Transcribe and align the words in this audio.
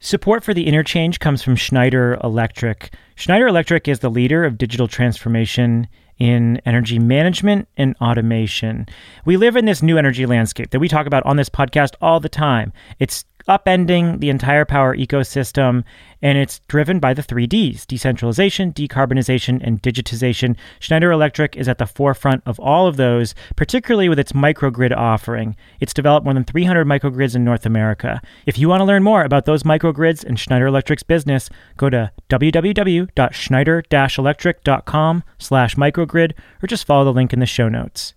Support 0.00 0.44
for 0.44 0.54
the 0.54 0.68
interchange 0.68 1.18
comes 1.18 1.42
from 1.42 1.56
Schneider 1.56 2.18
Electric. 2.22 2.94
Schneider 3.16 3.48
Electric 3.48 3.88
is 3.88 3.98
the 3.98 4.08
leader 4.08 4.44
of 4.44 4.56
digital 4.56 4.86
transformation 4.86 5.88
in 6.18 6.60
energy 6.64 7.00
management 7.00 7.66
and 7.76 7.96
automation. 8.00 8.86
We 9.24 9.36
live 9.36 9.56
in 9.56 9.64
this 9.64 9.82
new 9.82 9.98
energy 9.98 10.24
landscape 10.24 10.70
that 10.70 10.78
we 10.78 10.86
talk 10.86 11.06
about 11.08 11.26
on 11.26 11.36
this 11.36 11.48
podcast 11.48 11.94
all 12.00 12.20
the 12.20 12.28
time. 12.28 12.72
It's 13.00 13.24
upending 13.48 14.20
the 14.20 14.30
entire 14.30 14.64
power 14.64 14.96
ecosystem, 14.96 15.82
and 16.20 16.36
it's 16.36 16.58
driven 16.68 17.00
by 17.00 17.14
the 17.14 17.22
three 17.22 17.46
Ds 17.46 17.86
decentralization, 17.86 18.72
decarbonization, 18.72 19.60
and 19.62 19.82
digitization. 19.82 20.56
Schneider 20.80 21.10
Electric 21.10 21.56
is 21.56 21.68
at 21.68 21.78
the 21.78 21.86
forefront 21.86 22.42
of 22.44 22.60
all 22.60 22.86
of 22.86 22.96
those, 22.96 23.34
particularly 23.56 24.08
with 24.08 24.18
its 24.18 24.32
microgrid 24.32 24.96
offering. 24.96 25.56
It's 25.80 25.94
developed 25.94 26.24
more 26.24 26.34
than 26.34 26.44
300 26.44 26.86
microgrids 26.86 27.34
in 27.34 27.44
North 27.44 27.64
America. 27.64 28.20
If 28.46 28.58
you 28.58 28.68
want 28.68 28.80
to 28.80 28.84
learn 28.84 29.02
more 29.02 29.22
about 29.22 29.46
those 29.46 29.62
microgrids 29.62 30.24
and 30.24 30.38
Schneider 30.38 30.66
Electric's 30.66 31.02
business, 31.02 31.48
go 31.76 31.88
to 31.90 32.12
www.schneider-electric.com 32.28 35.24
slash 35.38 35.74
microgrid 35.76 36.32
or 36.62 36.66
just 36.66 36.86
follow 36.86 37.04
the 37.04 37.12
link 37.12 37.32
in 37.32 37.40
the 37.40 37.46
show 37.46 37.68
notes. 37.68 38.14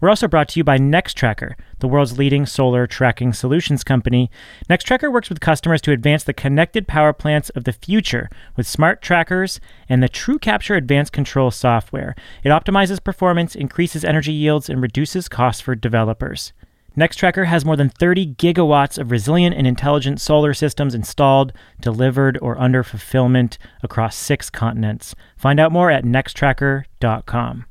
We're 0.00 0.08
also 0.08 0.28
brought 0.28 0.48
to 0.50 0.60
you 0.60 0.64
by 0.64 0.78
Nextracker, 0.78 1.54
the 1.78 1.88
world's 1.88 2.18
leading 2.18 2.46
solar 2.46 2.86
tracking 2.86 3.32
solutions 3.32 3.84
company. 3.84 4.30
Nextracker 4.68 5.12
works 5.12 5.28
with 5.28 5.40
customers 5.40 5.80
to 5.82 5.92
advance 5.92 6.24
the 6.24 6.32
connected 6.32 6.86
power 6.86 7.12
plants 7.12 7.50
of 7.50 7.64
the 7.64 7.72
future 7.72 8.28
with 8.56 8.66
smart 8.66 9.02
trackers 9.02 9.60
and 9.88 10.02
the 10.02 10.08
TrueCapture 10.08 10.76
advanced 10.76 11.12
control 11.12 11.50
software. 11.50 12.14
It 12.42 12.50
optimizes 12.50 13.02
performance, 13.02 13.54
increases 13.54 14.04
energy 14.04 14.32
yields, 14.32 14.68
and 14.68 14.80
reduces 14.80 15.28
costs 15.28 15.60
for 15.60 15.74
developers. 15.74 16.52
Nextracker 16.96 17.46
has 17.46 17.64
more 17.64 17.76
than 17.76 17.88
30 17.88 18.34
gigawatts 18.34 18.98
of 18.98 19.10
resilient 19.10 19.56
and 19.56 19.66
intelligent 19.66 20.20
solar 20.20 20.54
systems 20.54 20.94
installed, 20.94 21.52
delivered, 21.80 22.38
or 22.40 22.56
under 22.60 22.84
fulfillment 22.84 23.58
across 23.82 24.14
six 24.14 24.48
continents. 24.48 25.14
Find 25.36 25.58
out 25.58 25.72
more 25.72 25.90
at 25.90 26.04
nextracker.com. 26.04 27.64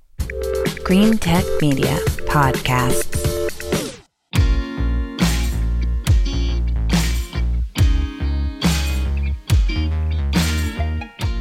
Green 0.83 1.17
Tech 1.17 1.45
Media 1.61 1.97
Podcasts. 2.27 3.09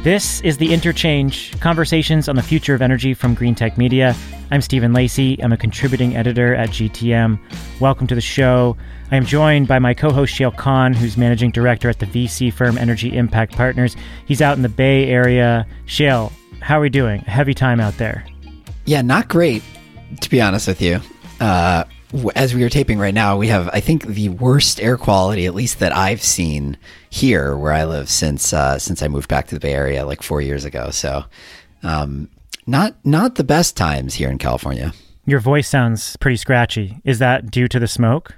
This 0.01 0.39
is 0.41 0.57
the 0.57 0.73
Interchange 0.73 1.59
Conversations 1.59 2.29
on 2.29 2.37
the 2.37 2.41
Future 2.41 2.73
of 2.73 2.81
Energy 2.81 3.13
from 3.13 3.33
Green 3.33 3.53
Tech 3.53 3.77
Media. 3.77 4.15
I'm 4.49 4.61
Stephen 4.61 4.93
Lacey. 4.93 5.37
I'm 5.43 5.51
a 5.51 5.57
contributing 5.57 6.15
editor 6.15 6.55
at 6.55 6.69
GTM. 6.69 7.37
Welcome 7.81 8.07
to 8.07 8.15
the 8.15 8.21
show. 8.21 8.77
I 9.11 9.17
am 9.17 9.25
joined 9.25 9.67
by 9.67 9.77
my 9.77 9.93
co 9.93 10.09
host, 10.09 10.33
Shayle 10.33 10.57
Kann, 10.57 10.93
who's 10.93 11.17
managing 11.17 11.51
director 11.51 11.89
at 11.89 11.99
the 11.99 12.05
VC 12.05 12.51
firm 12.51 12.77
Energy 12.77 13.17
Impact 13.17 13.51
Partners. 13.57 13.97
He's 14.25 14.41
out 14.41 14.55
in 14.55 14.63
the 14.63 14.69
Bay 14.69 15.09
Area. 15.09 15.67
Shale, 15.85 16.31
how 16.61 16.77
are 16.77 16.81
we 16.81 16.89
doing? 16.89 17.21
A 17.27 17.29
heavy 17.29 17.53
time 17.53 17.81
out 17.81 17.97
there. 17.97 18.25
Yeah, 18.85 19.01
not 19.01 19.29
great, 19.29 19.63
to 20.19 20.29
be 20.29 20.41
honest 20.41 20.67
with 20.67 20.81
you. 20.81 20.99
Uh, 21.39 21.85
as 22.35 22.53
we 22.53 22.63
are 22.63 22.69
taping 22.69 22.99
right 22.99 23.13
now, 23.13 23.37
we 23.37 23.47
have, 23.47 23.69
I 23.69 23.79
think, 23.79 24.05
the 24.05 24.29
worst 24.29 24.81
air 24.81 24.97
quality, 24.97 25.45
at 25.45 25.55
least 25.55 25.79
that 25.79 25.95
I've 25.95 26.21
seen 26.21 26.77
here 27.09 27.55
where 27.55 27.71
I 27.71 27.85
live 27.85 28.09
since 28.09 28.53
uh, 28.53 28.77
since 28.77 29.01
I 29.01 29.07
moved 29.07 29.29
back 29.29 29.47
to 29.47 29.55
the 29.55 29.59
Bay 29.59 29.73
Area 29.73 30.05
like 30.05 30.21
four 30.21 30.41
years 30.41 30.65
ago. 30.65 30.89
So, 30.91 31.23
um, 31.81 32.29
not 32.67 32.95
not 33.05 33.35
the 33.35 33.43
best 33.43 33.75
times 33.77 34.13
here 34.13 34.29
in 34.29 34.37
California. 34.37 34.93
Your 35.25 35.39
voice 35.39 35.67
sounds 35.67 36.17
pretty 36.17 36.37
scratchy. 36.37 36.99
Is 37.03 37.19
that 37.19 37.49
due 37.49 37.67
to 37.69 37.79
the 37.79 37.87
smoke? 37.87 38.35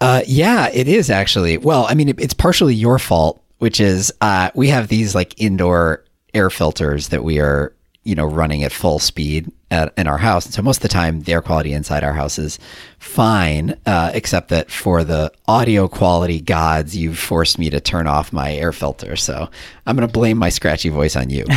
Uh, 0.00 0.22
yeah, 0.26 0.70
it 0.72 0.86
is 0.88 1.10
actually. 1.10 1.58
Well, 1.58 1.86
I 1.88 1.94
mean, 1.94 2.08
it, 2.08 2.20
it's 2.20 2.34
partially 2.34 2.74
your 2.74 2.98
fault, 2.98 3.42
which 3.58 3.80
is 3.80 4.12
uh, 4.20 4.50
we 4.54 4.68
have 4.68 4.88
these 4.88 5.14
like 5.14 5.38
indoor 5.40 6.04
air 6.34 6.50
filters 6.50 7.08
that 7.08 7.24
we 7.24 7.40
are 7.40 7.74
you 8.04 8.14
know 8.14 8.24
running 8.24 8.62
at 8.62 8.72
full 8.72 9.00
speed 9.00 9.50
at, 9.70 9.92
in 9.96 10.06
our 10.06 10.18
house. 10.18 10.46
And 10.46 10.54
so 10.54 10.62
most 10.62 10.78
of 10.78 10.82
the 10.82 10.88
time 10.88 11.20
the 11.20 11.32
air 11.32 11.42
quality 11.42 11.72
inside 11.72 12.04
our 12.04 12.12
house 12.12 12.38
is 12.38 12.58
fine 12.98 13.76
uh, 13.86 14.10
except 14.14 14.48
that 14.48 14.70
for 14.70 15.04
the 15.04 15.32
audio 15.46 15.88
quality 15.88 16.40
gods 16.40 16.96
you've 16.96 17.18
forced 17.18 17.58
me 17.58 17.70
to 17.70 17.80
turn 17.80 18.06
off 18.06 18.32
my 18.32 18.54
air 18.54 18.72
filter. 18.72 19.16
So 19.16 19.48
i'm 19.86 19.96
going 19.96 20.08
to 20.08 20.12
blame 20.12 20.38
my 20.38 20.48
scratchy 20.48 20.88
voice 20.88 21.16
on 21.16 21.30
you. 21.30 21.44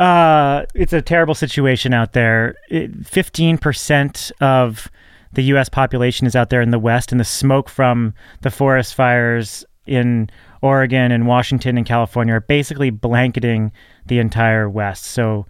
Uh, 0.00 0.64
it's 0.74 0.94
a 0.94 1.02
terrible 1.02 1.34
situation 1.34 1.92
out 1.92 2.14
there. 2.14 2.56
It, 2.70 3.02
15% 3.02 4.32
of 4.40 4.90
the 5.34 5.42
us 5.42 5.68
population 5.68 6.26
is 6.26 6.34
out 6.34 6.48
there 6.48 6.62
in 6.62 6.70
the 6.70 6.78
west 6.78 7.12
and 7.12 7.20
the 7.20 7.24
smoke 7.24 7.68
from 7.68 8.14
the 8.40 8.50
forest 8.50 8.94
fires 8.94 9.62
in 9.86 10.30
Oregon 10.62 11.12
and 11.12 11.26
Washington 11.26 11.76
and 11.76 11.86
California 11.86 12.34
are 12.34 12.40
basically 12.40 12.88
blanketing 12.88 13.72
the 14.06 14.18
entire 14.18 14.70
West. 14.70 15.04
So, 15.04 15.46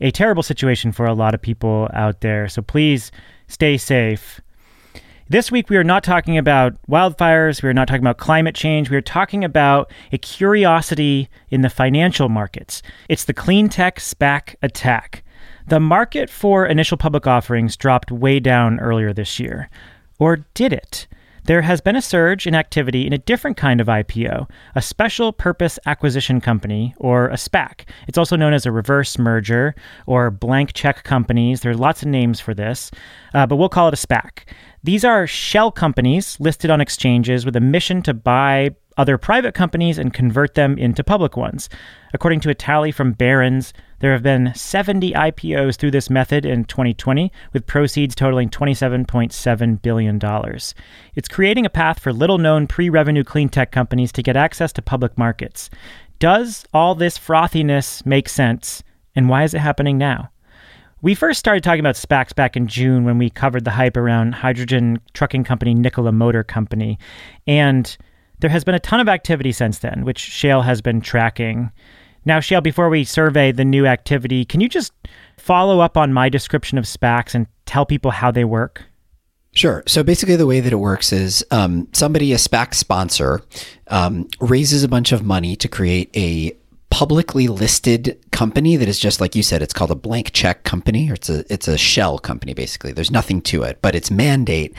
a 0.00 0.10
terrible 0.10 0.42
situation 0.42 0.92
for 0.92 1.06
a 1.06 1.14
lot 1.14 1.34
of 1.34 1.42
people 1.42 1.88
out 1.92 2.20
there. 2.20 2.48
So, 2.48 2.62
please 2.62 3.10
stay 3.48 3.76
safe. 3.76 4.40
This 5.28 5.50
week, 5.50 5.70
we 5.70 5.78
are 5.78 5.84
not 5.84 6.04
talking 6.04 6.36
about 6.36 6.74
wildfires. 6.86 7.62
We 7.62 7.70
are 7.70 7.74
not 7.74 7.88
talking 7.88 8.02
about 8.02 8.18
climate 8.18 8.54
change. 8.54 8.90
We 8.90 8.96
are 8.96 9.00
talking 9.00 9.42
about 9.42 9.90
a 10.12 10.18
curiosity 10.18 11.30
in 11.48 11.62
the 11.62 11.70
financial 11.70 12.28
markets. 12.28 12.82
It's 13.08 13.24
the 13.24 13.32
clean 13.32 13.70
tech 13.70 14.00
SPAC 14.00 14.54
attack. 14.62 15.24
The 15.66 15.80
market 15.80 16.28
for 16.28 16.66
initial 16.66 16.98
public 16.98 17.26
offerings 17.26 17.74
dropped 17.74 18.12
way 18.12 18.38
down 18.38 18.78
earlier 18.80 19.14
this 19.14 19.40
year. 19.40 19.70
Or 20.18 20.44
did 20.52 20.74
it? 20.74 21.06
There 21.44 21.62
has 21.62 21.80
been 21.80 21.96
a 21.96 22.02
surge 22.02 22.46
in 22.46 22.54
activity 22.54 23.06
in 23.06 23.12
a 23.12 23.18
different 23.18 23.56
kind 23.56 23.80
of 23.80 23.86
IPO, 23.86 24.48
a 24.74 24.82
special 24.82 25.32
purpose 25.32 25.78
acquisition 25.86 26.40
company, 26.40 26.94
or 26.98 27.28
a 27.28 27.34
SPAC. 27.34 27.82
It's 28.08 28.18
also 28.18 28.36
known 28.36 28.54
as 28.54 28.64
a 28.64 28.72
reverse 28.72 29.18
merger 29.18 29.74
or 30.06 30.30
blank 30.30 30.72
check 30.72 31.04
companies. 31.04 31.60
There 31.60 31.72
are 31.72 31.76
lots 31.76 32.02
of 32.02 32.08
names 32.08 32.40
for 32.40 32.54
this, 32.54 32.90
uh, 33.34 33.46
but 33.46 33.56
we'll 33.56 33.68
call 33.68 33.88
it 33.88 33.94
a 33.94 34.06
SPAC. 34.06 34.44
These 34.82 35.04
are 35.04 35.26
shell 35.26 35.70
companies 35.70 36.38
listed 36.40 36.70
on 36.70 36.80
exchanges 36.80 37.44
with 37.44 37.56
a 37.56 37.60
mission 37.60 38.02
to 38.02 38.14
buy 38.14 38.70
other 38.96 39.18
private 39.18 39.54
companies 39.54 39.98
and 39.98 40.14
convert 40.14 40.54
them 40.54 40.78
into 40.78 41.04
public 41.04 41.36
ones. 41.36 41.68
According 42.12 42.40
to 42.40 42.50
a 42.50 42.54
tally 42.54 42.92
from 42.92 43.12
Barron's, 43.12 43.72
there 44.00 44.12
have 44.12 44.22
been 44.22 44.52
70 44.54 45.12
IPOs 45.12 45.76
through 45.76 45.92
this 45.92 46.10
method 46.10 46.44
in 46.44 46.64
2020, 46.64 47.32
with 47.52 47.66
proceeds 47.66 48.14
totaling 48.14 48.50
$27.7 48.50 49.82
billion. 49.82 50.20
It's 51.14 51.28
creating 51.28 51.66
a 51.66 51.70
path 51.70 51.98
for 51.98 52.12
little 52.12 52.38
known 52.38 52.66
pre 52.66 52.88
revenue 52.88 53.24
clean 53.24 53.48
tech 53.48 53.72
companies 53.72 54.12
to 54.12 54.22
get 54.22 54.36
access 54.36 54.72
to 54.74 54.82
public 54.82 55.16
markets. 55.16 55.70
Does 56.18 56.64
all 56.72 56.94
this 56.94 57.18
frothiness 57.18 58.04
make 58.06 58.28
sense, 58.28 58.82
and 59.16 59.28
why 59.28 59.44
is 59.44 59.54
it 59.54 59.58
happening 59.58 59.98
now? 59.98 60.30
We 61.04 61.14
first 61.14 61.38
started 61.38 61.62
talking 61.62 61.80
about 61.80 61.96
SPACs 61.96 62.34
back 62.34 62.56
in 62.56 62.66
June 62.66 63.04
when 63.04 63.18
we 63.18 63.28
covered 63.28 63.64
the 63.64 63.72
hype 63.72 63.96
around 63.96 64.36
hydrogen 64.36 65.00
trucking 65.12 65.44
company 65.44 65.74
Nikola 65.74 66.12
Motor 66.12 66.42
Company. 66.42 66.98
And 67.46 67.94
there 68.44 68.50
has 68.50 68.62
been 68.62 68.74
a 68.74 68.80
ton 68.80 69.00
of 69.00 69.08
activity 69.08 69.52
since 69.52 69.78
then, 69.78 70.04
which 70.04 70.20
Shayle 70.20 70.62
has 70.62 70.82
been 70.82 71.00
tracking. 71.00 71.72
Now, 72.26 72.40
Shayle, 72.40 72.62
before 72.62 72.90
we 72.90 73.02
survey 73.02 73.52
the 73.52 73.64
new 73.64 73.86
activity, 73.86 74.44
can 74.44 74.60
you 74.60 74.68
just 74.68 74.92
follow 75.38 75.80
up 75.80 75.96
on 75.96 76.12
my 76.12 76.28
description 76.28 76.76
of 76.76 76.84
SPACs 76.84 77.34
and 77.34 77.46
tell 77.64 77.86
people 77.86 78.10
how 78.10 78.30
they 78.30 78.44
work? 78.44 78.82
Sure. 79.54 79.82
So 79.86 80.02
basically, 80.02 80.36
the 80.36 80.44
way 80.44 80.60
that 80.60 80.74
it 80.74 80.76
works 80.76 81.10
is 81.10 81.42
um, 81.50 81.88
somebody, 81.94 82.34
a 82.34 82.36
SPAC 82.36 82.74
sponsor, 82.74 83.40
um, 83.86 84.28
raises 84.40 84.84
a 84.84 84.88
bunch 84.88 85.10
of 85.10 85.24
money 85.24 85.56
to 85.56 85.66
create 85.66 86.14
a 86.14 86.54
publicly 86.90 87.48
listed 87.48 88.22
company 88.34 88.76
that 88.76 88.88
is 88.88 88.98
just 88.98 89.20
like 89.20 89.36
you 89.36 89.44
said 89.44 89.62
it's 89.62 89.72
called 89.72 89.92
a 89.92 89.94
blank 89.94 90.32
check 90.32 90.64
company 90.64 91.08
or 91.08 91.14
it's 91.14 91.30
a 91.30 91.44
it's 91.52 91.68
a 91.68 91.78
shell 91.78 92.18
company 92.18 92.52
basically 92.52 92.90
there's 92.90 93.12
nothing 93.12 93.40
to 93.40 93.62
it 93.62 93.78
but 93.80 93.94
its 93.94 94.10
mandate 94.10 94.74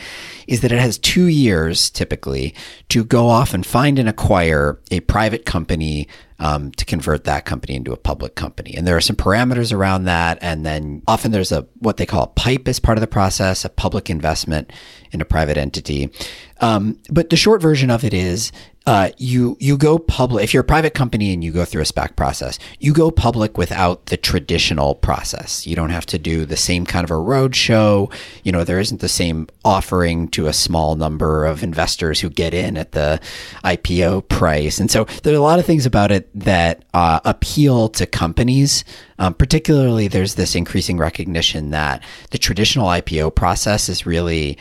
is 0.45 0.59
that 0.59 0.73
it 0.73 0.79
has 0.79 0.97
2 0.97 1.27
years 1.27 1.89
typically 1.89 2.53
to 2.89 3.05
go 3.05 3.29
off 3.29 3.53
and 3.53 3.65
find 3.65 3.97
and 3.97 4.09
acquire 4.09 4.77
a 4.91 4.99
private 4.99 5.45
company 5.45 6.05
um, 6.39 6.71
to 6.71 6.85
convert 6.85 7.23
that 7.23 7.45
company 7.45 7.75
into 7.75 7.93
a 7.93 7.97
public 7.97 8.35
company. 8.35 8.75
And 8.75 8.85
there 8.85 8.97
are 8.97 9.01
some 9.01 9.15
parameters 9.15 9.71
around 9.71 10.03
that. 10.03 10.37
And 10.41 10.65
then 10.65 11.01
often 11.07 11.31
there's 11.31 11.51
a 11.51 11.65
what 11.79 11.97
they 11.97 12.05
call 12.05 12.23
a 12.23 12.27
pipe 12.27 12.67
as 12.67 12.79
part 12.79 12.97
of 12.97 13.01
the 13.01 13.07
process, 13.07 13.63
a 13.63 13.69
public 13.69 14.09
investment 14.09 14.71
in 15.11 15.21
a 15.21 15.25
private 15.25 15.57
entity. 15.57 16.11
Um, 16.59 16.99
but 17.09 17.29
the 17.29 17.37
short 17.37 17.61
version 17.61 17.89
of 17.89 18.03
it 18.03 18.13
is 18.13 18.51
uh, 18.85 19.09
you 19.17 19.57
you 19.59 19.77
go 19.77 19.97
public 19.97 20.43
if 20.43 20.53
you're 20.53 20.61
a 20.61 20.65
private 20.65 20.93
company 20.93 21.33
and 21.33 21.43
you 21.43 21.51
go 21.51 21.65
through 21.65 21.81
a 21.81 21.85
SPAC 21.85 22.15
process. 22.15 22.59
You 22.79 22.93
go 22.93 23.09
public 23.11 23.44
without 23.57 24.07
the 24.07 24.17
traditional 24.17 24.95
process. 24.95 25.65
You 25.65 25.75
don't 25.75 25.89
have 25.89 26.05
to 26.07 26.17
do 26.17 26.45
the 26.45 26.57
same 26.57 26.85
kind 26.85 27.03
of 27.03 27.11
a 27.11 27.13
roadshow. 27.13 28.11
You 28.43 28.51
know 28.51 28.63
there 28.63 28.79
isn't 28.79 29.01
the 29.01 29.09
same 29.09 29.47
offering 29.63 30.27
to 30.29 30.47
a 30.47 30.53
small 30.53 30.95
number 30.95 31.45
of 31.45 31.63
investors 31.63 32.19
who 32.19 32.29
get 32.29 32.53
in 32.53 32.77
at 32.77 32.91
the 32.93 33.19
IPO 33.63 34.27
price. 34.27 34.79
And 34.79 34.89
so 34.89 35.05
there 35.23 35.33
are 35.33 35.37
a 35.37 35.41
lot 35.41 35.59
of 35.59 35.65
things 35.65 35.85
about 35.85 36.11
it 36.11 36.29
that 36.37 36.83
uh, 36.93 37.19
appeal 37.25 37.89
to 37.89 38.05
companies. 38.05 38.83
Um, 39.19 39.33
particularly, 39.33 40.07
there's 40.07 40.35
this 40.35 40.55
increasing 40.55 40.97
recognition 40.97 41.69
that 41.71 42.03
the 42.31 42.37
traditional 42.37 42.87
IPO 42.87 43.35
process 43.35 43.89
is 43.89 44.05
really 44.05 44.57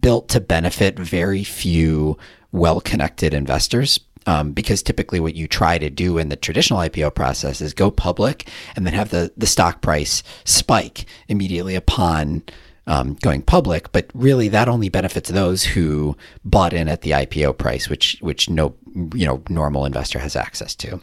built 0.00 0.28
to 0.28 0.40
benefit 0.40 0.98
very 0.98 1.44
few 1.44 2.18
well 2.52 2.80
connected 2.80 3.34
investors. 3.34 4.00
Um, 4.26 4.52
because 4.52 4.82
typically 4.82 5.18
what 5.18 5.34
you 5.34 5.48
try 5.48 5.78
to 5.78 5.88
do 5.88 6.18
in 6.18 6.28
the 6.28 6.36
traditional 6.36 6.80
IPO 6.80 7.14
process 7.14 7.62
is 7.62 7.72
go 7.72 7.90
public 7.90 8.48
and 8.76 8.86
then 8.86 8.92
have 8.92 9.08
the, 9.08 9.32
the 9.36 9.46
stock 9.46 9.80
price 9.80 10.22
spike 10.44 11.06
immediately 11.28 11.74
upon 11.74 12.42
um, 12.86 13.14
going 13.22 13.42
public. 13.42 13.92
But 13.92 14.10
really, 14.14 14.48
that 14.48 14.68
only 14.68 14.88
benefits 14.88 15.30
those 15.30 15.64
who 15.64 16.16
bought 16.44 16.72
in 16.72 16.88
at 16.88 17.02
the 17.02 17.12
IPO 17.12 17.56
price, 17.56 17.88
which 17.88 18.18
which 18.20 18.50
no 18.50 18.74
you 19.14 19.26
know 19.26 19.42
normal 19.48 19.84
investor 19.84 20.18
has 20.18 20.36
access 20.36 20.74
to. 20.76 21.00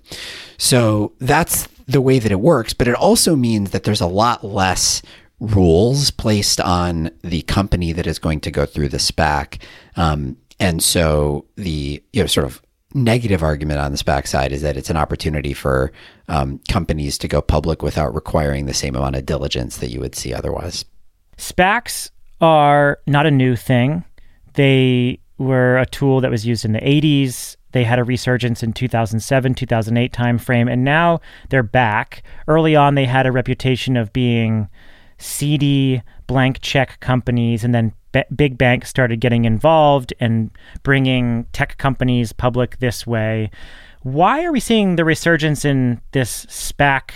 So 0.57 1.13
that's 1.19 1.67
the 1.87 2.01
way 2.01 2.19
that 2.19 2.31
it 2.31 2.41
works. 2.41 2.73
But 2.73 2.87
it 2.87 2.95
also 2.95 3.35
means 3.35 3.71
that 3.71 3.83
there's 3.83 4.01
a 4.01 4.07
lot 4.07 4.43
less 4.43 5.01
rules 5.39 6.11
placed 6.11 6.59
on 6.59 7.11
the 7.21 7.43
company 7.43 7.93
that 7.93 8.07
is 8.07 8.19
going 8.19 8.41
to 8.41 8.51
go 8.51 8.65
through 8.65 8.89
the 8.89 8.97
SPAC. 8.97 9.61
Um, 9.95 10.37
and 10.59 10.83
so 10.83 11.45
the 11.55 12.03
you 12.11 12.21
know 12.21 12.27
sort 12.27 12.45
of 12.45 12.61
negative 12.93 13.43
argument 13.43 13.79
on 13.79 13.91
the 13.91 13.97
SPAC 13.97 14.27
side 14.27 14.51
is 14.51 14.61
that 14.61 14.77
it's 14.77 14.89
an 14.89 14.97
opportunity 14.97 15.53
for 15.53 15.91
um, 16.27 16.59
companies 16.69 17.17
to 17.17 17.27
go 17.27 17.41
public 17.41 17.81
without 17.81 18.13
requiring 18.15 18.65
the 18.65 18.73
same 18.73 18.95
amount 18.95 19.15
of 19.15 19.25
diligence 19.25 19.77
that 19.77 19.89
you 19.89 19.99
would 19.99 20.15
see 20.15 20.33
otherwise. 20.33 20.85
SPACs 21.37 22.09
are 22.41 22.99
not 23.05 23.25
a 23.25 23.31
new 23.31 23.55
thing. 23.55 24.03
They 24.53 25.19
were 25.37 25.77
a 25.77 25.85
tool 25.85 26.21
that 26.21 26.31
was 26.31 26.45
used 26.45 26.65
in 26.65 26.73
the 26.73 26.79
80s. 26.79 27.57
They 27.73 27.83
had 27.83 27.99
a 27.99 28.03
resurgence 28.03 28.63
in 28.63 28.73
2007, 28.73 29.53
2008 29.53 30.13
timeframe, 30.13 30.71
and 30.71 30.83
now 30.83 31.19
they're 31.49 31.63
back. 31.63 32.23
Early 32.47 32.75
on, 32.75 32.95
they 32.95 33.05
had 33.05 33.27
a 33.27 33.31
reputation 33.31 33.97
of 33.97 34.13
being 34.13 34.69
seedy 35.17 36.01
blank 36.25 36.61
check 36.61 36.99
companies, 37.01 37.63
and 37.63 37.75
then 37.75 37.93
big 38.35 38.57
banks 38.57 38.89
started 38.89 39.19
getting 39.19 39.45
involved 39.45 40.13
and 40.19 40.51
bringing 40.83 41.45
tech 41.53 41.77
companies 41.77 42.33
public 42.33 42.79
this 42.79 43.05
way. 43.05 43.49
Why 44.03 44.43
are 44.43 44.51
we 44.51 44.59
seeing 44.59 44.95
the 44.95 45.05
resurgence 45.05 45.65
in 45.65 46.01
this 46.11 46.45
SPAC 46.47 47.11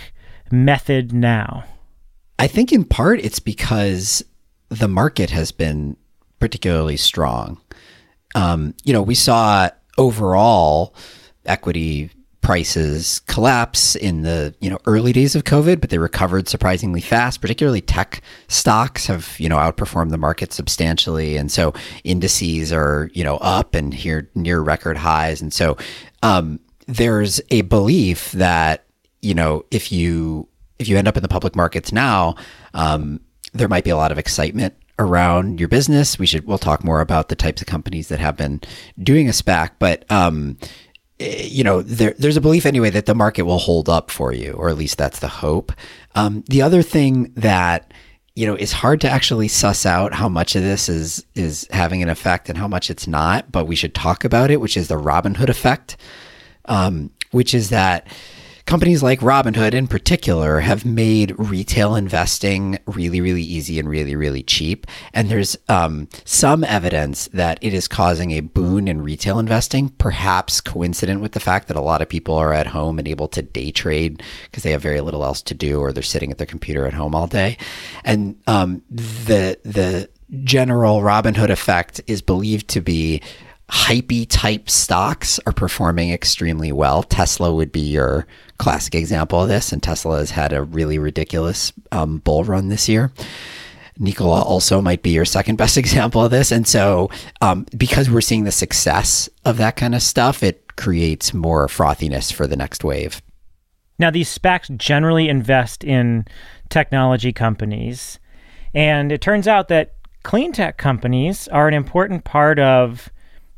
method 0.50 1.12
now? 1.12 1.64
I 2.38 2.46
think 2.46 2.72
in 2.72 2.84
part 2.84 3.20
it's 3.20 3.38
because 3.38 4.22
the 4.68 4.88
market 4.88 5.30
has 5.30 5.52
been 5.52 5.96
particularly 6.40 6.96
strong. 6.96 7.60
Um, 8.34 8.74
you 8.84 8.92
know, 8.92 9.02
we 9.02 9.14
saw 9.14 9.70
overall 9.98 10.94
equity 11.46 12.10
prices 12.42 13.20
collapse 13.20 13.94
in 13.94 14.22
the 14.22 14.54
you 14.60 14.68
know 14.68 14.78
early 14.84 15.12
days 15.12 15.34
of 15.34 15.44
COVID, 15.44 15.80
but 15.80 15.90
they 15.90 15.98
recovered 15.98 16.48
surprisingly 16.48 17.00
fast. 17.00 17.40
Particularly 17.40 17.80
tech 17.80 18.20
stocks 18.48 19.06
have 19.06 19.34
you 19.38 19.48
know 19.48 19.56
outperformed 19.56 20.10
the 20.10 20.18
market 20.18 20.52
substantially, 20.52 21.36
and 21.36 21.50
so 21.50 21.72
indices 22.04 22.72
are 22.72 23.10
you 23.14 23.24
know 23.24 23.38
up 23.38 23.74
and 23.74 23.94
here 23.94 24.28
near 24.34 24.60
record 24.60 24.98
highs. 24.98 25.40
And 25.40 25.52
so 25.52 25.78
um, 26.22 26.60
there's 26.86 27.40
a 27.50 27.62
belief 27.62 28.32
that 28.32 28.84
you 29.22 29.34
know 29.34 29.64
if 29.70 29.90
you 29.90 30.48
if 30.78 30.88
you 30.88 30.98
end 30.98 31.08
up 31.08 31.16
in 31.16 31.22
the 31.22 31.28
public 31.28 31.56
markets 31.56 31.92
now, 31.92 32.34
um, 32.74 33.20
there 33.54 33.68
might 33.68 33.84
be 33.84 33.90
a 33.90 33.96
lot 33.96 34.12
of 34.12 34.18
excitement 34.18 34.74
around 34.98 35.58
your 35.58 35.68
business. 35.68 36.18
We 36.18 36.26
should 36.26 36.46
we'll 36.46 36.58
talk 36.58 36.84
more 36.84 37.00
about 37.00 37.28
the 37.28 37.36
types 37.36 37.62
of 37.62 37.68
companies 37.68 38.08
that 38.08 38.18
have 38.18 38.36
been 38.36 38.60
doing 39.00 39.28
a 39.28 39.32
SPAC, 39.32 39.70
but 39.78 40.04
um, 40.10 40.58
you 41.22 41.64
know, 41.64 41.82
there, 41.82 42.14
there's 42.18 42.36
a 42.36 42.40
belief 42.40 42.66
anyway 42.66 42.90
that 42.90 43.06
the 43.06 43.14
market 43.14 43.42
will 43.42 43.58
hold 43.58 43.88
up 43.88 44.10
for 44.10 44.32
you, 44.32 44.52
or 44.52 44.68
at 44.68 44.76
least 44.76 44.98
that's 44.98 45.20
the 45.20 45.28
hope. 45.28 45.72
Um, 46.14 46.44
the 46.48 46.62
other 46.62 46.82
thing 46.82 47.32
that 47.36 47.92
you 48.34 48.46
know 48.46 48.54
is 48.54 48.72
hard 48.72 49.00
to 49.02 49.10
actually 49.10 49.48
suss 49.48 49.84
out 49.84 50.14
how 50.14 50.28
much 50.28 50.56
of 50.56 50.62
this 50.62 50.88
is 50.88 51.24
is 51.34 51.68
having 51.70 52.02
an 52.02 52.08
effect 52.08 52.48
and 52.48 52.58
how 52.58 52.68
much 52.68 52.90
it's 52.90 53.06
not, 53.06 53.52
but 53.52 53.66
we 53.66 53.76
should 53.76 53.94
talk 53.94 54.24
about 54.24 54.50
it, 54.50 54.60
which 54.60 54.76
is 54.76 54.88
the 54.88 54.96
Robinhood 54.96 55.48
effect, 55.48 55.96
um, 56.66 57.10
which 57.30 57.54
is 57.54 57.70
that 57.70 58.06
companies 58.66 59.02
like 59.02 59.20
Robinhood 59.20 59.74
in 59.74 59.86
particular 59.86 60.60
have 60.60 60.84
made 60.84 61.34
retail 61.38 61.94
investing 61.94 62.78
really, 62.86 63.20
really 63.20 63.42
easy 63.42 63.78
and 63.78 63.88
really, 63.88 64.16
really 64.16 64.42
cheap. 64.42 64.86
And 65.12 65.28
there's 65.28 65.56
um, 65.68 66.08
some 66.24 66.64
evidence 66.64 67.28
that 67.32 67.58
it 67.60 67.74
is 67.74 67.88
causing 67.88 68.32
a 68.32 68.40
boon 68.40 68.88
in 68.88 69.02
retail 69.02 69.38
investing, 69.38 69.88
perhaps 69.90 70.60
coincident 70.60 71.20
with 71.20 71.32
the 71.32 71.40
fact 71.40 71.68
that 71.68 71.76
a 71.76 71.80
lot 71.80 72.02
of 72.02 72.08
people 72.08 72.34
are 72.34 72.52
at 72.52 72.66
home 72.66 72.98
and 72.98 73.08
able 73.08 73.28
to 73.28 73.42
day 73.42 73.70
trade 73.70 74.22
because 74.44 74.62
they 74.62 74.70
have 74.70 74.82
very 74.82 75.00
little 75.00 75.24
else 75.24 75.42
to 75.42 75.54
do 75.54 75.80
or 75.80 75.92
they're 75.92 76.02
sitting 76.02 76.30
at 76.30 76.38
their 76.38 76.46
computer 76.46 76.86
at 76.86 76.94
home 76.94 77.14
all 77.14 77.26
day. 77.26 77.56
And 78.04 78.40
um, 78.46 78.82
the 78.90 79.58
the 79.64 80.08
general 80.44 81.00
Robinhood 81.00 81.50
effect 81.50 82.00
is 82.06 82.22
believed 82.22 82.68
to 82.68 82.80
be 82.80 83.20
hypey 83.70 84.26
type 84.28 84.68
stocks 84.68 85.40
are 85.46 85.52
performing 85.52 86.12
extremely 86.12 86.72
well. 86.72 87.02
Tesla 87.02 87.54
would 87.54 87.72
be 87.72 87.80
your 87.80 88.26
classic 88.62 88.94
example 88.94 89.42
of 89.42 89.48
this, 89.48 89.72
and 89.72 89.82
Tesla 89.82 90.18
has 90.18 90.30
had 90.30 90.52
a 90.52 90.62
really 90.62 90.96
ridiculous 90.96 91.72
um, 91.90 92.18
bull 92.18 92.44
run 92.44 92.68
this 92.68 92.88
year. 92.88 93.12
Nikola 93.98 94.40
also 94.40 94.80
might 94.80 95.02
be 95.02 95.10
your 95.10 95.24
second 95.24 95.56
best 95.62 95.76
example 95.76 96.24
of 96.24 96.30
this. 96.30 96.52
And 96.52 96.66
so, 96.66 97.10
um, 97.40 97.66
because 97.76 98.08
we're 98.08 98.20
seeing 98.20 98.44
the 98.44 98.52
success 98.52 99.28
of 99.44 99.56
that 99.56 99.74
kind 99.74 99.96
of 99.96 100.02
stuff, 100.02 100.44
it 100.44 100.76
creates 100.76 101.34
more 101.34 101.66
frothiness 101.66 102.32
for 102.32 102.46
the 102.46 102.54
next 102.54 102.84
wave. 102.84 103.20
Now, 103.98 104.10
these 104.10 104.36
SPACs 104.36 104.74
generally 104.76 105.28
invest 105.28 105.82
in 105.82 106.24
technology 106.68 107.32
companies. 107.32 108.20
And 108.74 109.10
it 109.10 109.20
turns 109.20 109.48
out 109.48 109.68
that 109.68 109.96
clean 110.22 110.52
tech 110.52 110.78
companies 110.78 111.48
are 111.48 111.66
an 111.66 111.74
important 111.74 112.22
part 112.22 112.60
of 112.60 113.10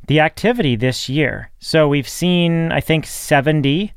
the 0.09 0.21
activity 0.21 0.77
this 0.77 1.11
year. 1.11 1.50
So 1.59 1.89
we've 1.89 2.09
seen, 2.09 2.73
I 2.73 2.81
think, 2.81 3.05
70 3.07 3.93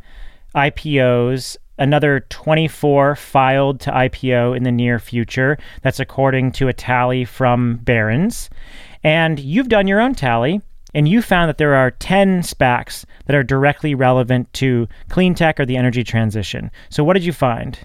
IPOs, 0.57 1.55
another 1.77 2.21
24 2.29 3.15
filed 3.15 3.79
to 3.81 3.91
IPO 3.91 4.57
in 4.57 4.63
the 4.63 4.71
near 4.71 4.97
future. 4.97 5.57
That's 5.83 5.99
according 5.99 6.53
to 6.53 6.67
a 6.67 6.73
tally 6.73 7.23
from 7.23 7.77
Barron's. 7.77 8.49
And 9.03 9.39
you've 9.39 9.69
done 9.69 9.87
your 9.87 10.01
own 10.01 10.15
tally, 10.15 10.61
and 10.95 11.07
you 11.07 11.21
found 11.21 11.47
that 11.49 11.59
there 11.59 11.75
are 11.75 11.91
10 11.91 12.41
SPACs 12.41 13.05
that 13.27 13.35
are 13.35 13.43
directly 13.43 13.93
relevant 13.93 14.51
to 14.53 14.87
clean 15.09 15.35
tech 15.35 15.59
or 15.59 15.65
the 15.65 15.77
energy 15.77 16.03
transition. 16.03 16.71
So, 16.89 17.03
what 17.03 17.13
did 17.13 17.23
you 17.23 17.33
find? 17.33 17.77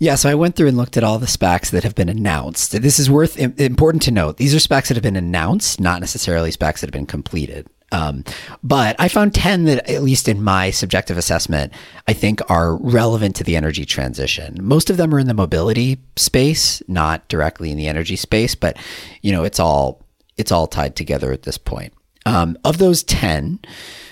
Yeah, 0.00 0.14
so 0.14 0.28
I 0.28 0.34
went 0.34 0.54
through 0.54 0.68
and 0.68 0.76
looked 0.76 0.96
at 0.96 1.02
all 1.04 1.18
the 1.18 1.26
SPACs 1.26 1.70
that 1.70 1.82
have 1.82 1.94
been 1.94 2.08
announced. 2.08 2.70
This 2.70 2.98
is 2.98 3.10
worth 3.10 3.36
important 3.36 4.02
to 4.04 4.12
note. 4.12 4.36
These 4.36 4.54
are 4.54 4.58
SPACs 4.58 4.88
that 4.88 4.96
have 4.96 5.02
been 5.02 5.16
announced, 5.16 5.80
not 5.80 6.00
necessarily 6.00 6.50
SPACs 6.50 6.80
that 6.80 6.88
have 6.88 6.92
been 6.92 7.06
completed. 7.06 7.66
Um, 7.90 8.24
but 8.62 8.96
I 8.98 9.08
found 9.08 9.34
10 9.34 9.64
that, 9.64 9.88
at 9.88 10.02
least 10.02 10.28
in 10.28 10.42
my 10.42 10.70
subjective 10.70 11.16
assessment, 11.16 11.72
I 12.06 12.12
think 12.12 12.40
are 12.50 12.76
relevant 12.76 13.36
to 13.36 13.44
the 13.44 13.56
energy 13.56 13.86
transition. 13.86 14.58
Most 14.60 14.90
of 14.90 14.98
them 14.98 15.14
are 15.14 15.18
in 15.18 15.26
the 15.26 15.34
mobility 15.34 15.98
space, 16.16 16.82
not 16.86 17.26
directly 17.28 17.70
in 17.70 17.78
the 17.78 17.88
energy 17.88 18.16
space, 18.16 18.54
but 18.54 18.76
you 19.22 19.32
know, 19.32 19.44
it's 19.44 19.58
all 19.58 20.02
it's 20.36 20.52
all 20.52 20.66
tied 20.66 20.96
together 20.96 21.32
at 21.32 21.42
this 21.42 21.58
point. 21.58 21.92
Um, 22.24 22.58
of 22.64 22.78
those 22.78 23.02
10, 23.02 23.58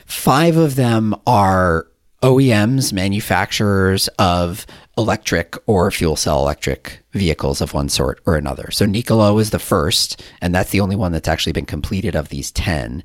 five 0.07 0.57
of 0.57 0.75
them 0.75 1.15
are 1.27 1.87
OEMs, 2.23 2.93
manufacturers 2.93 4.09
of 4.19 4.67
electric 4.99 5.57
or 5.67 5.91
fuel 5.91 6.17
cell 6.17 6.41
electric 6.41 7.03
vehicles 7.13 7.61
of 7.61 7.75
one 7.75 7.89
sort 7.89 8.21
or 8.27 8.37
another. 8.37 8.71
So 8.71 8.87
Nikola 8.87 9.37
is 9.37 9.51
the 9.51 9.59
first, 9.59 10.23
and 10.41 10.55
that's 10.55 10.71
the 10.71 10.81
only 10.81 10.97
one 10.97 11.13
that's 11.13 11.29
actually 11.29 11.53
been 11.53 11.67
completed 11.67 12.17
of 12.17 12.31
these 12.31 12.51
10. 12.53 13.05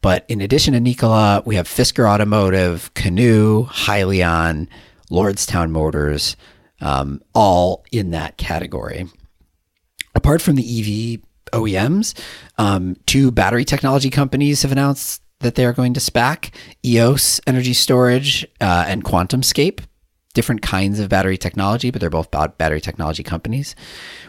But 0.00 0.24
in 0.28 0.40
addition 0.40 0.74
to 0.74 0.80
Nikola, 0.80 1.42
we 1.44 1.56
have 1.56 1.68
Fisker 1.68 2.08
Automotive, 2.08 2.92
Canoo, 2.94 3.68
Hyliion, 3.68 4.68
Lordstown 5.10 5.70
Motors, 5.70 6.36
um, 6.80 7.20
all 7.34 7.84
in 7.92 8.10
that 8.12 8.38
category. 8.38 9.06
Apart 10.14 10.40
from 10.40 10.56
the 10.56 10.62
EV 10.62 11.20
OEMs, 11.52 12.18
um, 12.58 12.96
two 13.06 13.30
battery 13.30 13.64
technology 13.64 14.10
companies 14.10 14.62
have 14.62 14.72
announced 14.72 15.22
that 15.40 15.54
they 15.54 15.64
are 15.64 15.72
going 15.72 15.94
to 15.94 16.00
SPAC 16.00 16.54
EOS 16.84 17.40
Energy 17.46 17.74
Storage 17.74 18.46
uh, 18.60 18.84
and 18.86 19.04
QuantumScape 19.04 19.80
different 20.32 20.62
kinds 20.62 21.00
of 21.00 21.08
battery 21.08 21.36
technology, 21.36 21.90
but 21.90 22.00
they're 22.00 22.10
both 22.10 22.30
battery 22.30 22.80
technology 22.80 23.22
companies. 23.22 23.74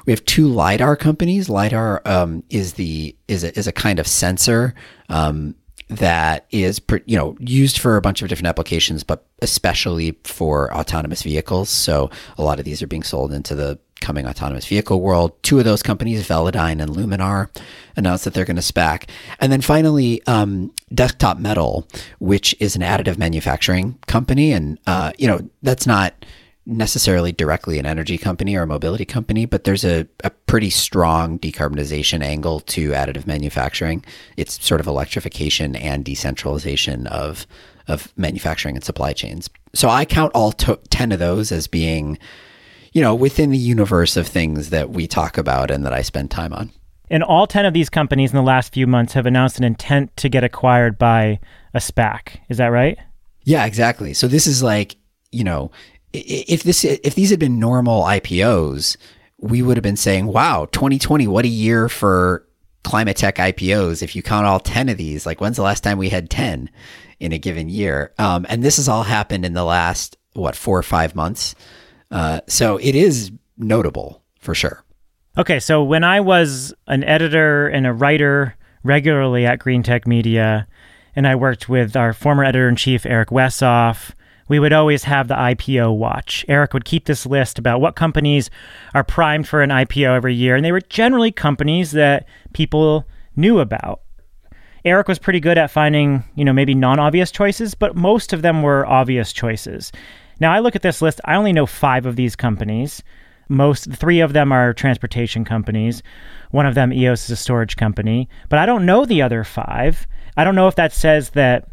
We 0.05 0.11
have 0.11 0.25
two 0.25 0.47
lidar 0.47 0.95
companies. 0.95 1.47
Lidar 1.47 2.01
um, 2.05 2.43
is 2.49 2.73
the 2.73 3.15
is 3.27 3.43
a, 3.43 3.57
is 3.57 3.67
a 3.67 3.71
kind 3.71 3.99
of 3.99 4.07
sensor 4.07 4.73
um, 5.09 5.55
that 5.91 6.45
is 6.51 6.81
you 7.05 7.17
know 7.17 7.36
used 7.39 7.77
for 7.77 7.98
a 7.98 8.01
bunch 8.01 8.21
of 8.21 8.29
different 8.29 8.48
applications, 8.48 9.03
but 9.03 9.25
especially 9.41 10.17
for 10.24 10.74
autonomous 10.74 11.21
vehicles. 11.21 11.69
So 11.69 12.10
a 12.38 12.43
lot 12.43 12.60
of 12.60 12.65
these 12.65 12.81
are 12.81 12.88
being 12.88 13.03
sold 13.03 13.33
into 13.33 13.55
the 13.55 13.77
coming 14.00 14.25
autonomous 14.25 14.65
vehicle 14.65 15.01
world. 15.01 15.31
Two 15.43 15.60
of 15.60 15.65
those 15.65 15.83
companies, 15.83 16.27
Velodyne 16.27 16.81
and 16.81 16.91
Luminar, 16.91 17.50
announced 17.95 18.24
that 18.24 18.33
they're 18.33 18.45
going 18.45 18.55
to 18.55 18.62
SPAC. 18.62 19.07
And 19.39 19.51
then 19.51 19.62
finally, 19.62 20.21
um, 20.27 20.74
Desktop 20.93 21.38
Metal, 21.38 21.88
which 22.19 22.55
is 22.60 22.75
an 22.75 22.81
additive 22.81 23.17
manufacturing 23.17 24.00
company, 24.07 24.53
and 24.53 24.79
uh, 24.88 25.12
you 25.17 25.27
know 25.27 25.48
that's 25.62 25.86
not 25.86 26.13
necessarily 26.65 27.32
directly 27.32 27.80
an 27.80 27.86
energy 27.86 28.18
company 28.18 28.56
or 28.56 28.63
a 28.63 28.68
mobility 28.68 29.06
company, 29.06 29.46
but 29.46 29.63
there's 29.63 29.84
a, 29.84 30.08
a 30.24 30.30
pretty 30.30 30.70
strong 30.70 31.39
decarbonization 31.39 32.24
angle 32.24 32.60
to 32.60 32.91
additive 32.91 33.25
manufacturing. 33.25 34.06
It's 34.38 34.63
sort 34.63 34.80
of 34.80 34.88
electrification 34.88 35.75
and 35.75 36.06
decentralization 36.06 37.08
of 37.08 37.48
of 37.88 38.13
manufacturing 38.15 38.75
and 38.75 38.84
supply 38.84 39.12
chains. 39.12 39.50
So 39.74 39.89
I 39.89 40.06
count 40.06 40.32
all 40.36 40.51
to- 40.53 40.80
10 40.89 41.12
of 41.12 41.20
those 41.20 41.51
as 41.51 41.68
being, 41.68 42.20
you 42.94 43.01
know, 43.01 43.15
within 43.15 43.50
the 43.50 43.58
universe 43.58 44.15
of 44.15 44.27
things 44.27 44.70
that 44.70 44.91
we 44.91 45.08
talk 45.08 45.38
about 45.38 45.72
and 45.72 45.84
that 45.84 45.91
I 45.91 46.03
spend 46.03 46.30
time 46.30 46.53
on. 46.53 46.72
And 47.10 47.24
all 47.24 47.48
10 47.48 47.65
of 47.65 47.74
these 47.74 47.89
companies 47.89 48.32
in 48.32 48.38
the 48.38 48.44
last 48.44 48.72
few 48.72 48.88
months 48.88 49.13
have 49.13 49.25
announced 49.25 49.58
an 49.58 49.63
intent 49.63 50.15
to 50.18 50.30
get 50.30 50.44
acquired 50.44 50.98
by 50.98 51.39
a 51.74 51.80
SPAC. 51.80 52.39
Is 52.50 52.58
that 52.58 52.68
right? 52.68 52.98
Yeah, 53.44 53.65
exactly. 53.65 54.13
So 54.13 54.27
this 54.27 54.48
is 54.48 54.62
like, 54.62 54.96
you 55.32 55.44
know, 55.44 55.72
if 56.13 56.63
this 56.63 56.84
if 56.84 57.15
these 57.15 57.30
had 57.30 57.39
been 57.39 57.60
normal 57.60 58.03
IPOs, 58.03 58.98
we 59.38 59.62
would 59.62 59.77
have 59.77 59.84
been 59.84 59.98
saying, 59.98 60.27
"Wow, 60.27 60.68
2020, 60.72 61.27
what 61.27 61.46
a 61.46 61.50
year 61.50 61.89
for 61.89 62.46
climate 62.84 63.18
tech 63.18 63.36
IPOs." 63.36 64.01
If 64.01 64.15
you 64.15 64.22
count 64.22 64.46
all 64.46 64.60
10 64.60 64.89
of 64.89 64.98
these, 64.98 65.25
like 65.25 65.41
when's 65.41 65.58
the 65.58 65.63
last 65.63 65.82
time 65.84 65.98
we 65.98 66.10
had 66.10 66.30
10 66.30 66.70
in 67.20 67.32
a 67.32 67.38
given 67.38 67.70
year? 67.70 68.13
Um, 68.18 68.46
and 68.50 68.63
this 68.63 68.77
has 68.77 68.88
all 68.88 69.03
happened 69.03 69.46
in 69.46 69.53
the 69.53 69.63
last 69.63 70.18
what 70.34 70.56
four 70.56 70.77
or 70.77 70.84
five 70.84 71.15
months. 71.15 71.56
Uh, 72.10 72.41
so 72.48 72.77
it 72.77 72.96
is 72.96 73.32
notable 73.58 74.24
for 74.39 74.53
sure. 74.53 74.84
Okay, 75.38 75.60
so 75.60 75.84
when 75.84 76.03
I 76.03 76.20
was 76.20 76.74
an 76.88 77.03
editor 77.06 77.68
and 77.68 77.88
a 77.88 77.94
writer 77.94 78.56
regularly 78.84 79.46
at 79.46 79.60
Green 79.60 79.82
Tech 79.82 80.06
Media, 80.06 80.68
and 81.15 81.25
I 81.25 81.36
worked 81.36 81.70
with 81.70 81.96
our 81.96 82.12
former 82.13 82.44
editor 82.44 82.68
in 82.68 82.75
chief 82.75 83.06
Eric 83.06 83.30
Wesoff 83.30 84.12
we 84.51 84.60
would 84.60 84.74
always 84.74 85.05
have 85.05 85.29
the 85.29 85.34
IPO 85.34 85.96
watch. 85.96 86.43
Eric 86.50 86.74
would 86.74 86.84
keep 86.84 87.05
this 87.05 87.25
list 87.25 87.58
about 87.58 87.79
what 87.79 87.96
companies 87.96 88.50
are 88.93 89.01
primed 89.01 89.48
for 89.48 89.62
an 89.62 89.70
IPO 89.70 90.13
every 90.13 90.36
year, 90.36 90.58
and 90.58 90.65
they 90.65 90.74
were 90.74 90.81
generally 90.81 91.31
companies 91.31 91.91
that 91.91 92.27
people 92.51 93.08
knew 93.38 93.60
about. 93.60 94.01
Eric 94.84 95.08
was 95.08 95.20
pretty 95.20 95.39
good 95.39 95.58
at 95.58 95.72
finding, 95.72 96.25
you 96.36 96.43
know, 96.43 96.51
maybe 96.51 96.75
non-obvious 96.75 97.31
choices, 97.31 97.75
but 97.75 97.96
most 97.96 98.34
of 98.34 98.41
them 98.41 98.62
were 98.62 98.86
obvious 98.86 99.31
choices. 99.31 99.89
Now 100.41 100.51
I 100.51 100.60
look 100.60 100.75
at 100.75 100.81
this 100.81 101.01
list, 101.01 101.22
I 101.24 101.36
only 101.36 101.53
know 101.53 101.65
5 101.65 102.05
of 102.05 102.17
these 102.17 102.36
companies. 102.36 103.01
Most 103.48 103.89
3 103.89 104.20
of 104.20 104.34
them 104.34 104.51
are 104.51 104.74
transportation 104.74 105.46
companies. 105.46 106.03
One 106.50 106.65
of 106.65 106.75
them 106.75 106.91
EOS 106.91 107.24
is 107.24 107.29
a 107.29 107.36
storage 107.38 107.77
company, 107.77 108.27
but 108.50 108.60
I 108.60 108.65
don't 108.65 108.86
know 108.86 109.05
the 109.05 109.22
other 109.22 109.46
5. 109.46 110.08
I 110.36 110.43
don't 110.43 110.55
know 110.55 110.67
if 110.67 110.75
that 110.75 110.91
says 110.91 111.29
that 111.29 111.70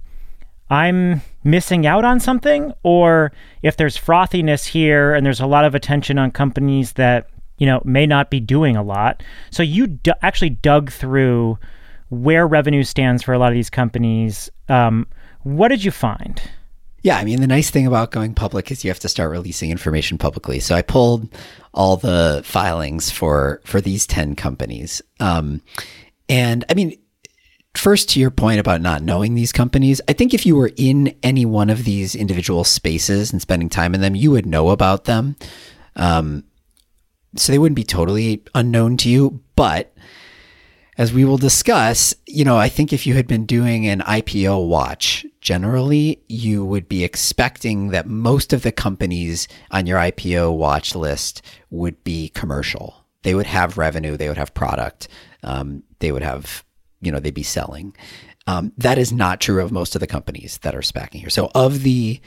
I'm 0.71 1.23
missing 1.49 1.87
out 1.87 2.05
on 2.05 2.21
something, 2.21 2.73
or 2.83 3.33
if 3.63 3.77
there's 3.77 3.97
frothiness 3.97 4.67
here 4.67 5.15
and 5.15 5.25
there's 5.25 5.41
a 5.41 5.47
lot 5.47 5.65
of 5.65 5.75
attention 5.75 6.19
on 6.19 6.31
companies 6.31 6.93
that 6.93 7.29
you 7.59 7.67
know 7.67 7.81
may 7.85 8.07
not 8.07 8.31
be 8.31 8.41
doing 8.41 8.77
a 8.77 8.83
lot. 8.83 9.23
So 9.51 9.63
you 9.63 9.87
d- 9.87 10.13
actually 10.23 10.51
dug 10.51 10.91
through 10.91 11.59
where 12.11 12.47
revenue 12.47 12.85
stands 12.85 13.23
for 13.23 13.33
a 13.33 13.39
lot 13.39 13.49
of 13.49 13.55
these 13.55 13.71
companies. 13.71 14.51
Um, 14.69 15.07
what 15.43 15.69
did 15.69 15.85
you 15.85 15.91
find? 15.91 16.41
Yeah, 17.03 17.17
I 17.17 17.25
mean 17.25 17.41
the 17.41 17.47
nice 17.47 17.71
thing 17.71 17.87
about 17.87 18.11
going 18.11 18.35
public 18.35 18.71
is 18.71 18.85
you 18.85 18.91
have 18.91 18.99
to 19.01 19.09
start 19.09 19.31
releasing 19.31 19.71
information 19.71 20.19
publicly. 20.19 20.61
So 20.61 20.75
I 20.75 20.83
pulled 20.83 21.29
all 21.73 21.97
the 21.97 22.43
filings 22.45 23.11
for 23.11 23.61
for 23.65 23.81
these 23.81 24.07
ten 24.07 24.35
companies, 24.37 25.01
um, 25.21 25.63
and 26.29 26.65
I 26.69 26.75
mean 26.75 26.99
First, 27.79 28.09
to 28.11 28.21
your 28.21 28.33
point 28.33 28.59
about 28.59 28.81
not 28.81 29.05
knowing 29.05 29.37
these 29.37 29.53
companies, 29.53 30.01
I 30.09 30.13
think 30.13 30.35
if 30.35 30.45
you 30.45 30.57
were 30.57 30.73
in 30.77 31.17
any 31.23 31.47
one 31.47 31.71
of 31.71 31.85
these 31.85 32.17
individual 32.17 32.65
spaces 32.65 33.31
and 33.33 33.41
spending 33.41 33.69
time 33.69 33.95
in 33.95 34.01
them, 34.01 34.17
you 34.17 34.33
would 34.33 34.47
know 34.47 34.71
about 34.71 35.05
them. 35.05 35.37
Um, 35.95 36.43
so 37.37 37.53
they 37.53 37.59
wouldn't 37.59 37.77
be 37.77 37.85
totally 37.85 38.43
unknown 38.53 38.97
to 38.99 39.09
you. 39.09 39.43
But 39.55 39.95
as 40.99 41.13
we 41.13 41.25
will 41.25 41.39
discuss, 41.39 42.13
you 42.27 42.45
know, 42.45 42.59
I 42.59 42.69
think 42.69 42.93
if 42.93 43.07
you 43.07 43.15
had 43.15 43.29
been 43.29 43.47
doing 43.47 43.87
an 43.87 44.01
IPO 44.01 44.67
watch, 44.67 45.25
generally 45.41 46.21
you 46.27 46.65
would 46.65 46.89
be 46.89 47.05
expecting 47.05 47.91
that 47.91 48.09
most 48.09 48.53
of 48.53 48.63
the 48.63 48.73
companies 48.73 49.47
on 49.71 49.87
your 49.87 50.01
IPO 50.01 50.57
watch 50.57 50.97
list 50.97 51.43
would 51.71 52.03
be 52.03 52.31
commercial. 52.31 53.07
They 53.23 53.37
would 53.37 53.47
have 53.47 53.79
revenue, 53.79 54.17
they 54.17 54.27
would 54.27 54.37
have 54.37 54.53
product, 54.53 55.07
um, 55.45 55.85
they 56.01 56.11
would 56.11 56.23
have 56.23 56.65
you 57.01 57.13
know 57.13 57.21
they'd 57.21 57.35
be 57.35 57.43
selling. 57.43 57.95
Um, 58.47 58.73
that 58.79 58.99
is 58.99 59.13
not 59.13 59.41
true 59.41 59.63
of 59.63 59.71
most 59.71 59.95
of 59.95 60.01
the 60.01 60.07
companies 60.07 60.59
that 60.59 60.75
are 60.75 60.81
spacking 60.81 61.21
here. 61.21 61.31
So 61.31 61.51
of 61.55 61.83
the 61.83 62.21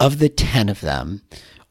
of 0.00 0.18
the 0.18 0.28
ten 0.28 0.68
of 0.68 0.80
them, 0.80 1.22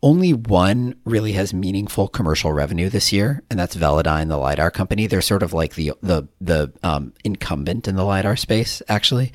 only 0.04 0.32
one 0.32 0.96
really 1.06 1.32
has 1.34 1.54
meaningful 1.54 2.08
commercial 2.08 2.54
revenue 2.54 2.88
this 2.88 3.12
year, 3.12 3.42
and 3.50 3.60
that's 3.60 3.76
Velodyne, 3.76 4.28
the 4.28 4.38
lidar 4.38 4.70
company. 4.70 5.08
They're 5.08 5.22
sort 5.22 5.42
of 5.44 5.54
like 5.54 5.76
the 5.76 5.94
the 6.02 6.28
the 6.40 6.72
um, 6.84 7.14
incumbent 7.24 7.88
in 7.88 7.96
the 7.96 8.04
lidar 8.04 8.36
space. 8.36 8.82
Actually, 8.88 9.34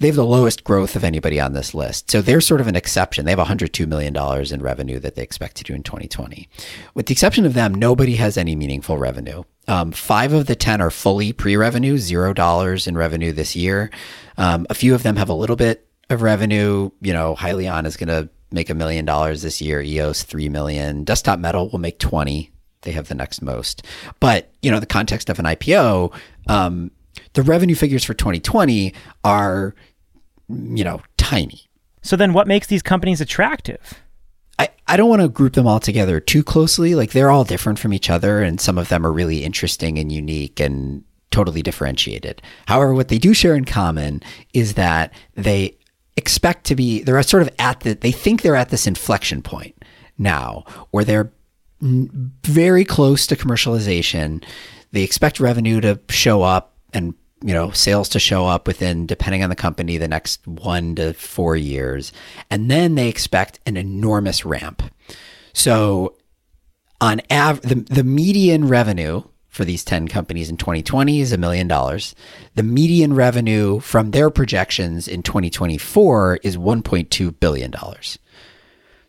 they 0.00 0.08
have 0.08 0.16
the 0.16 0.24
lowest 0.24 0.64
growth 0.64 0.96
of 0.96 1.04
anybody 1.04 1.38
on 1.38 1.52
this 1.52 1.72
list, 1.72 2.10
so 2.10 2.20
they're 2.20 2.40
sort 2.40 2.60
of 2.60 2.66
an 2.66 2.74
exception. 2.74 3.24
They 3.24 3.30
have 3.30 3.38
102 3.38 3.86
million 3.86 4.12
dollars 4.12 4.50
in 4.50 4.60
revenue 4.60 4.98
that 4.98 5.14
they 5.14 5.22
expect 5.22 5.56
to 5.58 5.64
do 5.64 5.74
in 5.74 5.84
2020. 5.84 6.48
With 6.94 7.06
the 7.06 7.12
exception 7.12 7.46
of 7.46 7.54
them, 7.54 7.72
nobody 7.72 8.16
has 8.16 8.36
any 8.36 8.56
meaningful 8.56 8.98
revenue. 8.98 9.44
Um, 9.68 9.92
five 9.92 10.32
of 10.32 10.46
the 10.46 10.56
10 10.56 10.80
are 10.80 10.90
fully 10.90 11.32
pre 11.32 11.56
revenue, 11.56 11.94
$0 11.94 12.88
in 12.88 12.96
revenue 12.96 13.32
this 13.32 13.54
year. 13.54 13.90
Um, 14.36 14.66
a 14.68 14.74
few 14.74 14.94
of 14.94 15.04
them 15.04 15.14
have 15.16 15.28
a 15.28 15.34
little 15.34 15.54
bit 15.54 15.86
of 16.10 16.22
revenue. 16.22 16.90
You 17.00 17.12
know, 17.12 17.36
Hyliion 17.36 17.86
is 17.86 17.96
going 17.96 18.08
to 18.08 18.28
make 18.52 18.70
a 18.70 18.74
million 18.74 19.04
dollars 19.04 19.42
this 19.42 19.60
year. 19.60 19.82
EOS 19.82 20.22
three 20.22 20.48
million. 20.48 21.04
Desktop 21.04 21.38
Metal 21.38 21.68
will 21.70 21.78
make 21.78 21.98
twenty. 21.98 22.50
They 22.82 22.92
have 22.92 23.08
the 23.08 23.14
next 23.14 23.42
most. 23.42 23.84
But 24.20 24.52
you 24.62 24.70
know, 24.70 24.80
the 24.80 24.86
context 24.86 25.30
of 25.30 25.38
an 25.38 25.44
IPO, 25.44 26.12
um, 26.48 26.90
the 27.34 27.42
revenue 27.42 27.74
figures 27.74 28.04
for 28.04 28.14
2020 28.14 28.92
are, 29.24 29.74
you 30.48 30.84
know, 30.84 31.00
tiny. 31.16 31.68
So 32.02 32.16
then, 32.16 32.32
what 32.32 32.48
makes 32.48 32.66
these 32.66 32.82
companies 32.82 33.20
attractive? 33.20 33.94
I, 34.58 34.68
I 34.86 34.96
don't 34.96 35.08
want 35.08 35.22
to 35.22 35.28
group 35.28 35.54
them 35.54 35.66
all 35.66 35.80
together 35.80 36.20
too 36.20 36.42
closely. 36.42 36.94
Like 36.94 37.12
they're 37.12 37.30
all 37.30 37.44
different 37.44 37.78
from 37.78 37.92
each 37.92 38.10
other, 38.10 38.42
and 38.42 38.60
some 38.60 38.78
of 38.78 38.88
them 38.88 39.06
are 39.06 39.12
really 39.12 39.44
interesting 39.44 39.98
and 39.98 40.10
unique 40.10 40.60
and 40.60 41.04
totally 41.30 41.62
differentiated. 41.62 42.42
However, 42.66 42.92
what 42.92 43.08
they 43.08 43.18
do 43.18 43.32
share 43.32 43.54
in 43.54 43.64
common 43.64 44.20
is 44.52 44.74
that 44.74 45.14
they 45.34 45.78
expect 46.16 46.64
to 46.66 46.74
be 46.74 47.02
they're 47.02 47.22
sort 47.22 47.42
of 47.42 47.50
at 47.58 47.80
the 47.80 47.94
they 47.94 48.12
think 48.12 48.42
they're 48.42 48.56
at 48.56 48.68
this 48.68 48.86
inflection 48.86 49.42
point 49.42 49.74
now 50.18 50.64
where 50.90 51.04
they're 51.04 51.32
very 51.82 52.84
close 52.84 53.26
to 53.26 53.36
commercialization. 53.36 54.44
They 54.92 55.02
expect 55.02 55.40
revenue 55.40 55.80
to 55.80 55.98
show 56.10 56.42
up 56.42 56.76
and 56.92 57.14
you 57.42 57.52
know 57.52 57.70
sales 57.70 58.08
to 58.10 58.20
show 58.20 58.46
up 58.46 58.66
within 58.66 59.06
depending 59.06 59.42
on 59.42 59.50
the 59.50 59.56
company 59.56 59.98
the 59.98 60.08
next 60.08 60.46
1 60.46 60.94
to 60.96 61.14
4 61.14 61.56
years. 61.56 62.12
And 62.50 62.70
then 62.70 62.94
they 62.94 63.08
expect 63.08 63.58
an 63.66 63.76
enormous 63.76 64.44
ramp. 64.44 64.82
So 65.52 66.16
on 67.00 67.20
av- 67.30 67.62
the, 67.62 67.74
the 67.74 68.04
median 68.04 68.68
revenue 68.68 69.22
for 69.52 69.66
these 69.66 69.84
10 69.84 70.08
companies 70.08 70.48
in 70.48 70.56
2020 70.56 71.20
is 71.20 71.30
a 71.30 71.36
million 71.36 71.68
dollars. 71.68 72.14
The 72.54 72.62
median 72.62 73.14
revenue 73.14 73.80
from 73.80 74.10
their 74.10 74.30
projections 74.30 75.06
in 75.06 75.22
2024 75.22 76.40
is 76.42 76.56
1.2 76.56 77.38
billion 77.38 77.70
dollars. 77.70 78.18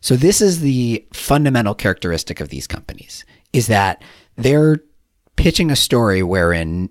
So 0.02 0.16
this 0.16 0.42
is 0.42 0.60
the 0.60 1.04
fundamental 1.14 1.74
characteristic 1.74 2.40
of 2.40 2.50
these 2.50 2.66
companies 2.66 3.24
is 3.54 3.68
that 3.68 4.02
they're 4.36 4.82
pitching 5.36 5.70
a 5.70 5.76
story 5.76 6.22
wherein 6.22 6.90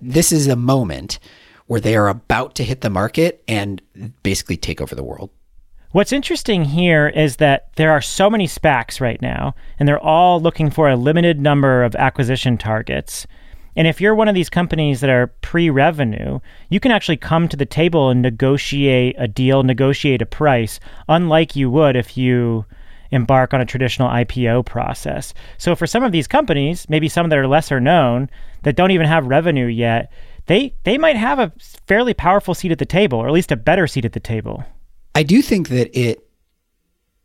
this 0.00 0.30
is 0.30 0.46
a 0.46 0.54
moment 0.54 1.18
where 1.66 1.80
they 1.80 1.96
are 1.96 2.08
about 2.08 2.54
to 2.54 2.62
hit 2.62 2.82
the 2.82 2.90
market 2.90 3.42
and 3.48 3.82
basically 4.22 4.56
take 4.56 4.80
over 4.80 4.94
the 4.94 5.02
world. 5.02 5.30
What's 5.92 6.10
interesting 6.10 6.64
here 6.64 7.08
is 7.08 7.36
that 7.36 7.68
there 7.76 7.92
are 7.92 8.00
so 8.00 8.30
many 8.30 8.46
SPACs 8.46 8.98
right 8.98 9.20
now, 9.20 9.54
and 9.78 9.86
they're 9.86 10.00
all 10.00 10.40
looking 10.40 10.70
for 10.70 10.88
a 10.88 10.96
limited 10.96 11.38
number 11.38 11.84
of 11.84 11.94
acquisition 11.96 12.56
targets. 12.56 13.26
And 13.76 13.86
if 13.86 14.00
you're 14.00 14.14
one 14.14 14.26
of 14.26 14.34
these 14.34 14.48
companies 14.48 15.02
that 15.02 15.10
are 15.10 15.26
pre 15.42 15.68
revenue, 15.68 16.40
you 16.70 16.80
can 16.80 16.92
actually 16.92 17.18
come 17.18 17.46
to 17.46 17.58
the 17.58 17.66
table 17.66 18.08
and 18.08 18.22
negotiate 18.22 19.16
a 19.18 19.28
deal, 19.28 19.64
negotiate 19.64 20.22
a 20.22 20.26
price, 20.26 20.80
unlike 21.10 21.56
you 21.56 21.70
would 21.70 21.94
if 21.94 22.16
you 22.16 22.64
embark 23.10 23.52
on 23.52 23.60
a 23.60 23.66
traditional 23.66 24.08
IPO 24.08 24.64
process. 24.64 25.34
So 25.58 25.76
for 25.76 25.86
some 25.86 26.04
of 26.04 26.12
these 26.12 26.26
companies, 26.26 26.88
maybe 26.88 27.10
some 27.10 27.28
that 27.28 27.38
are 27.38 27.46
lesser 27.46 27.80
known, 27.80 28.30
that 28.62 28.76
don't 28.76 28.92
even 28.92 29.08
have 29.08 29.26
revenue 29.26 29.66
yet, 29.66 30.10
they, 30.46 30.74
they 30.84 30.96
might 30.96 31.16
have 31.16 31.38
a 31.38 31.52
fairly 31.86 32.14
powerful 32.14 32.54
seat 32.54 32.72
at 32.72 32.78
the 32.78 32.86
table, 32.86 33.18
or 33.18 33.26
at 33.26 33.34
least 33.34 33.52
a 33.52 33.56
better 33.56 33.86
seat 33.86 34.06
at 34.06 34.14
the 34.14 34.20
table. 34.20 34.64
I 35.14 35.22
do 35.22 35.42
think 35.42 35.68
that 35.68 35.96
it, 35.98 36.26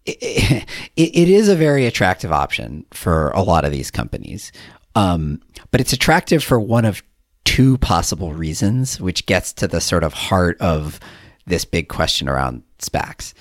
it 0.05 0.65
it 0.95 1.29
is 1.29 1.49
a 1.49 1.55
very 1.55 1.85
attractive 1.85 2.31
option 2.31 2.85
for 2.91 3.29
a 3.31 3.41
lot 3.41 3.65
of 3.65 3.71
these 3.71 3.91
companies, 3.91 4.51
um, 4.95 5.41
but 5.71 5.81
it's 5.81 5.93
attractive 5.93 6.43
for 6.43 6.59
one 6.59 6.85
of 6.85 7.03
two 7.45 7.77
possible 7.77 8.33
reasons, 8.33 8.99
which 8.99 9.25
gets 9.25 9.53
to 9.53 9.67
the 9.67 9.79
sort 9.79 10.03
of 10.03 10.13
heart 10.13 10.59
of 10.59 10.99
this 11.45 11.65
big 11.65 11.87
question 11.87 12.27
around 12.27 12.61
SPACs. 12.79 13.33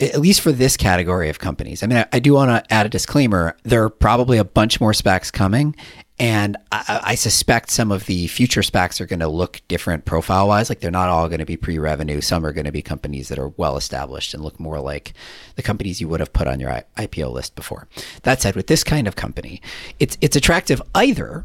At 0.00 0.20
least 0.20 0.40
for 0.40 0.52
this 0.52 0.76
category 0.76 1.28
of 1.28 1.38
companies. 1.38 1.82
I 1.82 1.86
mean, 1.86 1.98
I, 1.98 2.06
I 2.12 2.18
do 2.18 2.34
want 2.34 2.50
to 2.50 2.72
add 2.72 2.86
a 2.86 2.88
disclaimer. 2.88 3.56
There 3.62 3.82
are 3.84 3.90
probably 3.90 4.38
a 4.38 4.44
bunch 4.44 4.80
more 4.80 4.92
SPACs 4.92 5.32
coming, 5.32 5.74
and 6.18 6.56
I, 6.72 7.00
I 7.04 7.14
suspect 7.14 7.70
some 7.70 7.92
of 7.92 8.06
the 8.06 8.26
future 8.26 8.60
SPACs 8.60 9.00
are 9.00 9.06
going 9.06 9.20
to 9.20 9.28
look 9.28 9.60
different 9.68 10.04
profile 10.04 10.48
wise. 10.48 10.68
Like 10.68 10.80
they're 10.80 10.90
not 10.90 11.08
all 11.08 11.28
going 11.28 11.38
to 11.38 11.46
be 11.46 11.56
pre 11.56 11.78
revenue. 11.78 12.20
Some 12.20 12.44
are 12.44 12.52
going 12.52 12.64
to 12.64 12.72
be 12.72 12.82
companies 12.82 13.28
that 13.28 13.38
are 13.38 13.48
well 13.56 13.76
established 13.76 14.34
and 14.34 14.42
look 14.42 14.58
more 14.58 14.80
like 14.80 15.12
the 15.56 15.62
companies 15.62 16.00
you 16.00 16.08
would 16.08 16.20
have 16.20 16.32
put 16.32 16.48
on 16.48 16.60
your 16.60 16.82
IPO 16.96 17.32
list 17.32 17.54
before. 17.54 17.88
That 18.22 18.42
said, 18.42 18.56
with 18.56 18.66
this 18.66 18.82
kind 18.82 19.06
of 19.06 19.16
company, 19.16 19.62
it's 19.98 20.18
it's 20.20 20.36
attractive 20.36 20.82
either. 20.94 21.44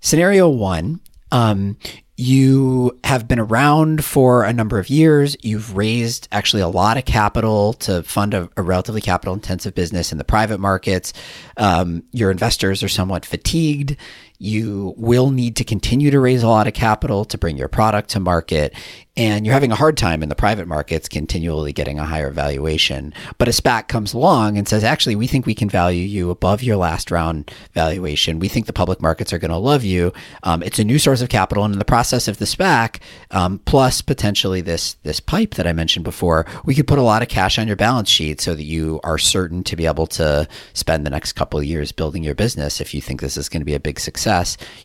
Scenario 0.00 0.48
one, 0.48 1.00
um, 1.32 1.78
you 2.16 2.98
have 3.02 3.26
been 3.26 3.40
around 3.40 4.04
for 4.04 4.44
a 4.44 4.52
number 4.52 4.78
of 4.78 4.88
years. 4.88 5.36
You've 5.42 5.76
raised 5.76 6.28
actually 6.30 6.62
a 6.62 6.68
lot 6.68 6.96
of 6.96 7.04
capital 7.04 7.72
to 7.74 8.02
fund 8.04 8.34
a, 8.34 8.48
a 8.56 8.62
relatively 8.62 9.00
capital 9.00 9.34
intensive 9.34 9.74
business 9.74 10.12
in 10.12 10.18
the 10.18 10.24
private 10.24 10.58
markets. 10.58 11.12
Um, 11.56 12.04
your 12.12 12.30
investors 12.30 12.82
are 12.82 12.88
somewhat 12.88 13.26
fatigued. 13.26 13.96
You 14.44 14.92
will 14.98 15.30
need 15.30 15.56
to 15.56 15.64
continue 15.64 16.10
to 16.10 16.20
raise 16.20 16.42
a 16.42 16.48
lot 16.48 16.66
of 16.66 16.74
capital 16.74 17.24
to 17.24 17.38
bring 17.38 17.56
your 17.56 17.68
product 17.68 18.10
to 18.10 18.20
market 18.20 18.74
and 19.16 19.46
you're 19.46 19.54
having 19.54 19.70
a 19.70 19.76
hard 19.76 19.96
time 19.96 20.24
in 20.24 20.28
the 20.28 20.34
private 20.34 20.66
markets 20.66 21.08
continually 21.08 21.72
getting 21.72 22.00
a 22.00 22.04
higher 22.04 22.30
valuation. 22.30 23.14
But 23.38 23.46
a 23.46 23.52
SPAC 23.52 23.86
comes 23.86 24.12
along 24.12 24.58
and 24.58 24.66
says, 24.66 24.82
actually, 24.82 25.14
we 25.14 25.28
think 25.28 25.46
we 25.46 25.54
can 25.54 25.68
value 25.68 26.04
you 26.04 26.30
above 26.30 26.64
your 26.64 26.76
last 26.76 27.12
round 27.12 27.48
valuation. 27.74 28.40
We 28.40 28.48
think 28.48 28.66
the 28.66 28.72
public 28.72 29.00
markets 29.00 29.32
are 29.32 29.38
going 29.38 29.52
to 29.52 29.56
love 29.56 29.84
you. 29.84 30.12
Um, 30.42 30.64
it's 30.64 30.80
a 30.80 30.84
new 30.84 30.98
source 30.98 31.22
of 31.22 31.28
capital. 31.28 31.64
And 31.64 31.72
in 31.72 31.78
the 31.78 31.84
process 31.84 32.26
of 32.26 32.38
the 32.38 32.44
SPAC, 32.44 32.98
um, 33.30 33.60
plus 33.60 34.02
potentially 34.02 34.60
this, 34.60 34.94
this 35.04 35.20
pipe 35.20 35.54
that 35.54 35.66
I 35.68 35.72
mentioned 35.72 36.04
before, 36.04 36.44
we 36.64 36.74
could 36.74 36.88
put 36.88 36.98
a 36.98 37.02
lot 37.02 37.22
of 37.22 37.28
cash 37.28 37.56
on 37.56 37.68
your 37.68 37.76
balance 37.76 38.08
sheet 38.08 38.40
so 38.40 38.54
that 38.54 38.64
you 38.64 38.98
are 39.04 39.18
certain 39.18 39.62
to 39.64 39.76
be 39.76 39.86
able 39.86 40.08
to 40.08 40.48
spend 40.72 41.06
the 41.06 41.10
next 41.10 41.34
couple 41.34 41.60
of 41.60 41.64
years 41.64 41.92
building 41.92 42.24
your 42.24 42.34
business. 42.34 42.80
If 42.80 42.92
you 42.92 43.00
think 43.00 43.20
this 43.20 43.36
is 43.36 43.48
going 43.48 43.60
to 43.60 43.64
be 43.64 43.74
a 43.74 43.80
big 43.80 44.00
success, 44.00 44.33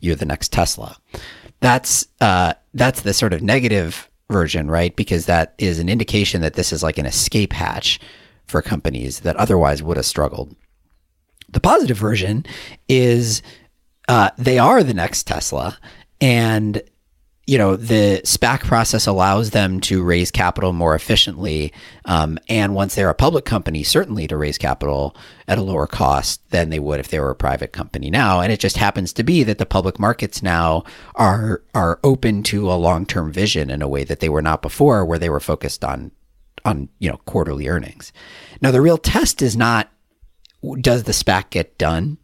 you're 0.02 0.16
the 0.16 0.26
next 0.26 0.52
Tesla. 0.52 0.98
That's, 1.60 2.08
uh, 2.22 2.54
that's 2.74 3.02
the 3.02 3.14
sort 3.14 3.34
of 3.34 3.42
negative 3.42 4.10
version, 4.30 4.70
right? 4.70 4.96
Because 4.96 5.26
that 5.26 5.54
is 5.58 5.80
an 5.80 5.90
indication 5.90 6.42
that 6.42 6.54
this 6.54 6.72
is 6.72 6.84
like 6.84 6.98
an 6.98 7.06
escape 7.06 7.54
hatch 7.54 8.00
for 8.48 8.62
companies 8.62 9.22
that 9.22 9.36
otherwise 9.36 9.84
would 9.84 9.98
have 9.98 10.06
struggled. 10.06 10.56
The 11.52 11.60
positive 11.60 11.98
version 11.98 12.46
is 12.88 13.42
uh, 14.08 14.30
they 14.38 14.58
are 14.60 14.84
the 14.84 14.94
next 14.94 15.28
Tesla, 15.28 15.78
and 16.22 16.82
you 17.50 17.58
know 17.58 17.76
the 17.76 18.22
SPAC 18.26 18.60
process 18.60 19.08
allows 19.08 19.50
them 19.50 19.80
to 19.82 20.04
raise 20.04 20.30
capital 20.30 20.72
more 20.72 20.94
efficiently, 20.94 21.74
um, 22.06 22.38
and 22.48 22.76
once 22.76 22.94
they're 22.94 23.10
a 23.10 23.16
public 23.16 23.44
company, 23.44 23.82
certainly 23.82 24.28
to 24.28 24.38
raise 24.38 24.60
capital 24.60 25.16
at 25.48 25.58
a 25.58 25.64
lower 25.64 25.88
cost 25.88 26.48
than 26.52 26.70
they 26.70 26.78
would 26.78 27.00
if 27.00 27.08
they 27.08 27.20
were 27.20 27.32
a 27.32 27.36
private 27.36 27.74
company 27.74 28.12
now. 28.12 28.40
And 28.40 28.54
it 28.54 28.60
just 28.60 28.78
happens 28.78 29.14
to 29.14 29.24
be 29.24 29.42
that 29.42 29.58
the 29.58 29.66
public 29.66 29.98
markets 29.98 30.44
now 30.44 30.84
are 31.16 31.64
are 31.74 32.00
open 32.04 32.44
to 32.44 32.72
a 32.72 32.74
long 32.74 33.08
term 33.08 33.32
vision 33.32 33.72
in 33.72 33.82
a 33.82 33.88
way 33.88 34.04
that 34.04 34.20
they 34.20 34.30
were 34.30 34.44
not 34.44 34.62
before, 34.62 35.04
where 35.04 35.18
they 35.18 35.32
were 35.32 35.40
focused 35.40 35.84
on 35.84 36.12
on 36.66 36.88
you 37.00 37.10
know 37.10 37.18
quarterly 37.26 37.68
earnings. 37.68 38.14
Now 38.62 38.70
the 38.70 38.82
real 38.82 39.00
test 39.00 39.42
is 39.42 39.58
not 39.58 39.90
does 40.82 41.04
the 41.04 41.14
SPAC 41.14 41.50
get 41.50 41.78
done? 41.78 42.18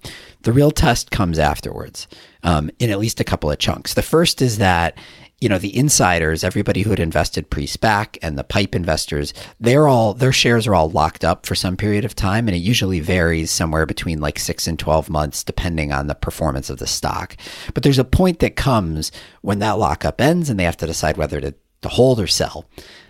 The 0.46 0.54
real 0.54 0.70
test 0.70 1.10
comes 1.10 1.40
afterwards, 1.40 2.08
um, 2.44 2.70
in 2.78 2.92
at 2.92 3.00
least 3.00 3.20
a 3.20 3.24
couple 3.24 3.50
of 3.50 3.58
chunks. 3.58 3.96
The 3.96 4.04
first 4.04 4.44
is 4.44 4.60
that 4.60 4.96
you 5.42 5.50
know 5.50 5.58
the 5.58 5.75
insiders, 5.75 6.44
everybody 6.44 6.84
who 6.84 6.92
had 6.92 7.00
invested 7.00 7.50
pre-SPAC, 7.50 8.20
and 8.22 8.38
the 8.38 8.44
pipe 8.44 8.75
investors, 8.75 9.34
they're 9.60 9.88
all 9.88 10.14
their 10.14 10.32
shares 10.32 10.68
are 10.68 10.75
all 10.75 10.90
locked 10.92 11.25
up 11.25 11.48
for 11.48 11.56
some 11.56 11.75
period 11.75 12.06
of 12.06 12.14
time, 12.14 12.48
and 12.48 12.56
it 12.56 12.60
usually 12.60 13.00
varies 13.00 13.50
somewhere 13.50 13.88
between 13.88 14.22
like 14.22 14.38
six 14.38 14.68
and 14.68 14.78
twelve 14.78 15.10
months, 15.10 15.44
depending 15.44 15.92
on 15.92 16.06
the 16.06 16.14
performance 16.14 16.70
of 16.70 16.78
the 16.78 16.86
stock. 16.86 17.36
But 17.74 17.82
there's 17.82 18.00
a 18.00 18.04
point 18.06 18.38
that 18.40 18.56
comes 18.56 19.12
when 19.42 19.58
that 19.60 19.80
lockup 19.80 20.22
ends, 20.22 20.52
and 20.52 20.60
they 20.60 20.64
have 20.64 20.78
to 20.78 20.86
decide 20.86 21.18
whether 21.18 21.42
to, 21.42 21.56
to 21.82 21.90
hold 21.90 22.20
or 22.20 22.28
sell. 22.28 22.66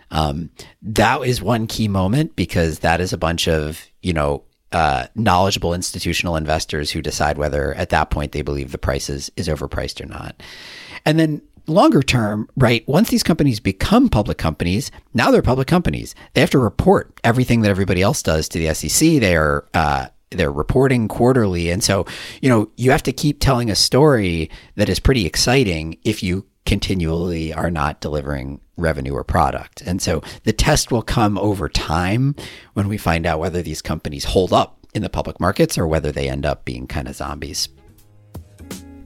Um, 0.10 0.52
that 0.82 1.22
is 1.24 1.42
one 1.42 1.68
key 1.68 1.90
moment 1.90 2.38
because 2.38 2.80
that 2.80 3.02
is 3.02 3.12
a 3.12 3.18
bunch 3.18 3.50
of 3.50 3.86
you 4.02 4.14
know 4.14 4.46
uh, 4.72 5.08
knowledgeable 5.16 5.74
institutional 5.74 6.36
investors 6.36 6.92
who 6.92 7.02
decide 7.02 7.38
whether 7.38 7.74
at 7.76 7.90
that 7.90 8.10
point 8.10 8.32
they 8.32 8.42
believe 8.42 8.72
the 8.72 8.78
price 8.78 9.10
is, 9.10 9.32
is 9.36 9.48
overpriced 9.48 10.02
or 10.02 10.06
not. 10.06 10.42
And 11.06 11.20
then 11.20 11.42
longer 11.68 12.02
term, 12.02 12.50
right? 12.58 12.88
Once 12.88 13.10
these 13.10 13.24
companies 13.24 13.60
become 13.60 14.10
public 14.10 14.38
companies, 14.38 14.92
now 15.14 15.32
they're 15.32 15.42
public 15.42 15.68
companies. 15.68 16.16
They 16.34 16.42
have 16.42 16.50
to 16.52 16.60
report 16.60 17.20
everything 17.24 17.62
that 17.62 17.70
everybody 17.70 18.02
else 18.02 18.22
does 18.22 18.50
to 18.50 18.60
the 18.60 18.74
SEC. 18.74 19.20
They 19.20 19.36
are, 19.36 19.68
uh, 19.74 20.08
they're 20.32 20.52
reporting 20.52 21.08
quarterly. 21.08 21.70
And 21.70 21.84
so, 21.84 22.06
you 22.42 22.50
know, 22.50 22.70
you 22.76 22.92
have 22.92 23.04
to 23.04 23.14
keep 23.14 23.40
telling 23.40 23.70
a 23.70 23.76
story 23.76 24.50
that 24.76 24.90
is 24.90 25.00
pretty 25.00 25.26
exciting 25.26 25.98
if 26.04 26.22
you 26.22 26.46
continually 26.66 27.54
are 27.54 27.72
not 27.72 28.02
delivering 28.02 28.60
revenue 28.78 29.14
or 29.14 29.24
product. 29.24 29.82
And 29.82 30.02
so 30.02 30.22
the 30.44 30.54
test 30.54 30.92
will 30.92 31.02
come 31.02 31.38
over 31.38 31.70
time 31.70 32.36
when 32.74 32.88
we 32.88 32.98
find 32.98 33.26
out 33.26 33.40
whether 33.40 33.62
these 33.62 33.82
companies 33.82 34.26
hold 34.26 34.52
up 34.52 34.80
in 34.94 35.02
the 35.02 35.10
public 35.10 35.40
markets 35.40 35.78
or 35.78 35.88
whether 35.88 36.12
they 36.12 36.30
end 36.30 36.46
up 36.46 36.66
being 36.66 36.88
kind 36.88 37.08
of 37.08 37.16
zombies. 37.16 37.70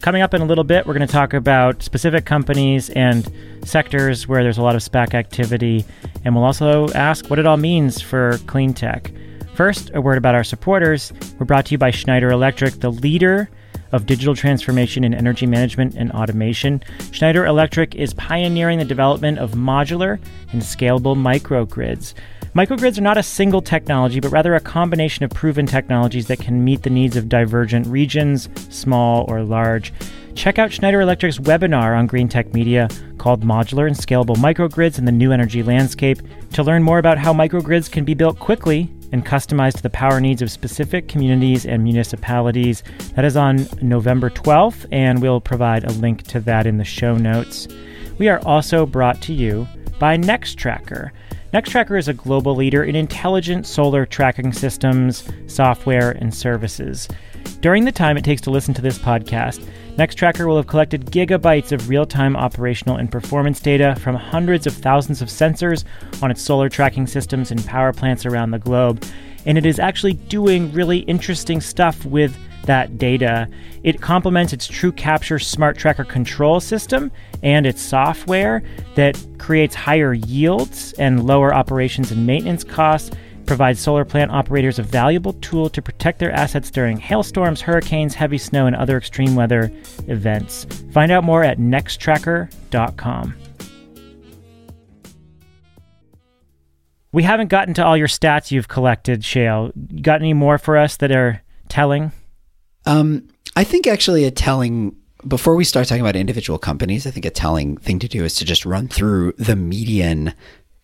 Coming 0.01 0.21
up 0.21 0.33
in 0.33 0.41
a 0.41 0.45
little 0.45 0.63
bit, 0.63 0.87
we're 0.87 0.93
going 0.93 1.05
to 1.05 1.11
talk 1.11 1.33
about 1.33 1.83
specific 1.83 2.25
companies 2.25 2.89
and 2.91 3.29
sectors 3.65 4.29
where 4.29 4.43
there's 4.43 4.57
a 4.57 4.61
lot 4.61 4.75
of 4.75 4.81
SPAC 4.81 5.13
activity. 5.13 5.83
And 6.23 6.33
we'll 6.33 6.45
also 6.45 6.87
ask 6.89 7.29
what 7.29 7.37
it 7.37 7.45
all 7.45 7.57
means 7.57 7.99
for 8.01 8.37
clean 8.47 8.73
tech. 8.73 9.11
First, 9.55 9.91
a 9.93 9.99
word 9.99 10.17
about 10.17 10.35
our 10.35 10.43
supporters. 10.45 11.11
We're 11.37 11.45
brought 11.45 11.65
to 11.65 11.71
you 11.73 11.77
by 11.77 11.91
Schneider 11.91 12.31
Electric, 12.31 12.75
the 12.75 12.91
leader 12.91 13.49
of 13.91 14.05
digital 14.05 14.35
transformation 14.35 15.03
in 15.03 15.13
energy 15.13 15.45
management 15.45 15.95
and 15.95 16.11
automation. 16.11 16.81
Schneider 17.11 17.45
Electric 17.45 17.95
is 17.95 18.13
pioneering 18.13 18.79
the 18.79 18.85
development 18.85 19.39
of 19.39 19.51
modular 19.51 20.19
and 20.51 20.61
scalable 20.61 21.15
microgrids. 21.15 22.13
Microgrids 22.55 22.97
are 22.97 23.01
not 23.01 23.17
a 23.17 23.23
single 23.23 23.61
technology, 23.61 24.19
but 24.19 24.31
rather 24.31 24.55
a 24.55 24.59
combination 24.59 25.23
of 25.23 25.29
proven 25.29 25.65
technologies 25.65 26.27
that 26.27 26.39
can 26.39 26.63
meet 26.63 26.81
the 26.81 26.89
needs 26.89 27.15
of 27.15 27.29
divergent 27.29 27.85
regions, 27.85 28.49
small 28.69 29.25
or 29.29 29.43
large. 29.43 29.93
Check 30.35 30.57
out 30.57 30.71
Schneider 30.71 31.01
Electric's 31.01 31.37
webinar 31.37 31.97
on 31.97 32.07
Green 32.07 32.27
Tech 32.27 32.53
Media 32.53 32.87
called 33.17 33.43
Modular 33.43 33.87
and 33.87 33.95
Scalable 33.95 34.37
Microgrids 34.37 34.97
in 34.97 35.05
the 35.05 35.11
New 35.11 35.31
Energy 35.31 35.61
Landscape 35.61 36.19
to 36.53 36.63
learn 36.63 36.81
more 36.81 36.97
about 36.97 37.17
how 37.17 37.33
microgrids 37.33 37.91
can 37.91 38.05
be 38.05 38.13
built 38.13 38.39
quickly 38.39 38.89
and 39.11 39.25
customized 39.25 39.77
to 39.77 39.83
the 39.83 39.89
power 39.89 40.19
needs 40.19 40.41
of 40.41 40.51
specific 40.51 41.07
communities 41.07 41.65
and 41.65 41.83
municipalities. 41.83 42.83
That 43.15 43.25
is 43.25 43.37
on 43.37 43.67
November 43.81 44.29
12th, 44.29 44.85
and 44.91 45.21
we'll 45.21 45.41
provide 45.41 45.83
a 45.83 45.91
link 45.93 46.23
to 46.27 46.39
that 46.41 46.67
in 46.67 46.77
the 46.77 46.83
show 46.83 47.15
notes. 47.15 47.67
We 48.17 48.27
are 48.27 48.39
also 48.45 48.85
brought 48.85 49.21
to 49.23 49.33
you 49.33 49.67
by 49.99 50.17
Nextracker. 50.17 51.11
Nextracker 51.53 51.97
is 51.97 52.07
a 52.07 52.13
global 52.13 52.55
leader 52.55 52.83
in 52.83 52.95
intelligent 52.95 53.65
solar 53.65 54.05
tracking 54.05 54.53
systems, 54.53 55.27
software, 55.47 56.11
and 56.11 56.33
services. 56.33 57.07
During 57.61 57.85
the 57.85 57.91
time 57.91 58.17
it 58.17 58.23
takes 58.23 58.41
to 58.43 58.51
listen 58.51 58.73
to 58.75 58.81
this 58.81 58.99
podcast, 58.99 59.67
Nextracker 59.99 60.47
will 60.47 60.55
have 60.55 60.67
collected 60.67 61.07
gigabytes 61.07 61.73
of 61.73 61.89
real 61.89 62.05
time 62.05 62.37
operational 62.37 62.95
and 62.95 63.11
performance 63.11 63.59
data 63.59 63.97
from 63.99 64.15
hundreds 64.15 64.65
of 64.65 64.73
thousands 64.73 65.21
of 65.21 65.27
sensors 65.27 65.83
on 66.23 66.31
its 66.31 66.41
solar 66.41 66.69
tracking 66.69 67.05
systems 67.05 67.51
and 67.51 67.65
power 67.65 67.91
plants 67.91 68.25
around 68.25 68.51
the 68.51 68.59
globe. 68.59 69.03
And 69.45 69.57
it 69.57 69.65
is 69.65 69.77
actually 69.77 70.13
doing 70.13 70.71
really 70.71 70.99
interesting 70.99 71.59
stuff 71.59 72.05
with 72.05 72.33
that 72.63 72.97
data. 72.97 73.49
It 73.83 73.99
complements 73.99 74.53
its 74.53 74.69
TrueCapture 74.69 75.43
Smart 75.43 75.77
Tracker 75.77 76.05
control 76.05 76.61
system 76.61 77.11
and 77.43 77.65
its 77.65 77.81
software 77.81 78.63
that 78.95 79.21
creates 79.37 79.75
higher 79.75 80.13
yields 80.13 80.93
and 80.93 81.27
lower 81.27 81.53
operations 81.53 82.09
and 82.09 82.25
maintenance 82.25 82.63
costs 82.63 83.13
provides 83.49 83.79
solar 83.79 84.05
plant 84.05 84.29
operators 84.29 84.77
a 84.77 84.83
valuable 84.83 85.33
tool 85.33 85.71
to 85.71 85.81
protect 85.81 86.19
their 86.19 86.31
assets 86.31 86.69
during 86.69 86.97
hailstorms, 86.97 87.61
hurricanes, 87.61 88.13
heavy 88.13 88.37
snow, 88.37 88.67
and 88.67 88.75
other 88.75 88.95
extreme 88.95 89.33
weather 89.33 89.71
events. 90.07 90.65
Find 90.91 91.11
out 91.11 91.23
more 91.23 91.43
at 91.43 91.57
nextracker.com. 91.57 93.35
We 97.11 97.23
haven't 97.23 97.47
gotten 97.47 97.73
to 97.73 97.83
all 97.83 97.97
your 97.97 98.07
stats 98.07 98.51
you've 98.51 98.67
collected, 98.67 99.21
Shayle. 99.21 99.71
You 99.91 100.03
got 100.03 100.21
any 100.21 100.33
more 100.33 100.59
for 100.59 100.77
us 100.77 100.97
that 100.97 101.11
are 101.11 101.41
telling? 101.69 102.11
Um, 102.85 103.29
I 103.55 103.63
think 103.63 103.87
actually 103.87 104.25
a 104.25 104.31
telling 104.31 104.95
before 105.27 105.55
we 105.55 105.63
start 105.63 105.87
talking 105.87 106.01
about 106.01 106.15
individual 106.15 106.59
companies, 106.59 107.07
I 107.07 107.11
think 107.11 107.25
a 107.25 107.31
telling 107.31 107.77
thing 107.77 107.97
to 107.97 108.07
do 108.07 108.23
is 108.23 108.35
to 108.35 108.45
just 108.45 108.63
run 108.63 108.87
through 108.87 109.33
the 109.39 109.55
median 109.55 110.35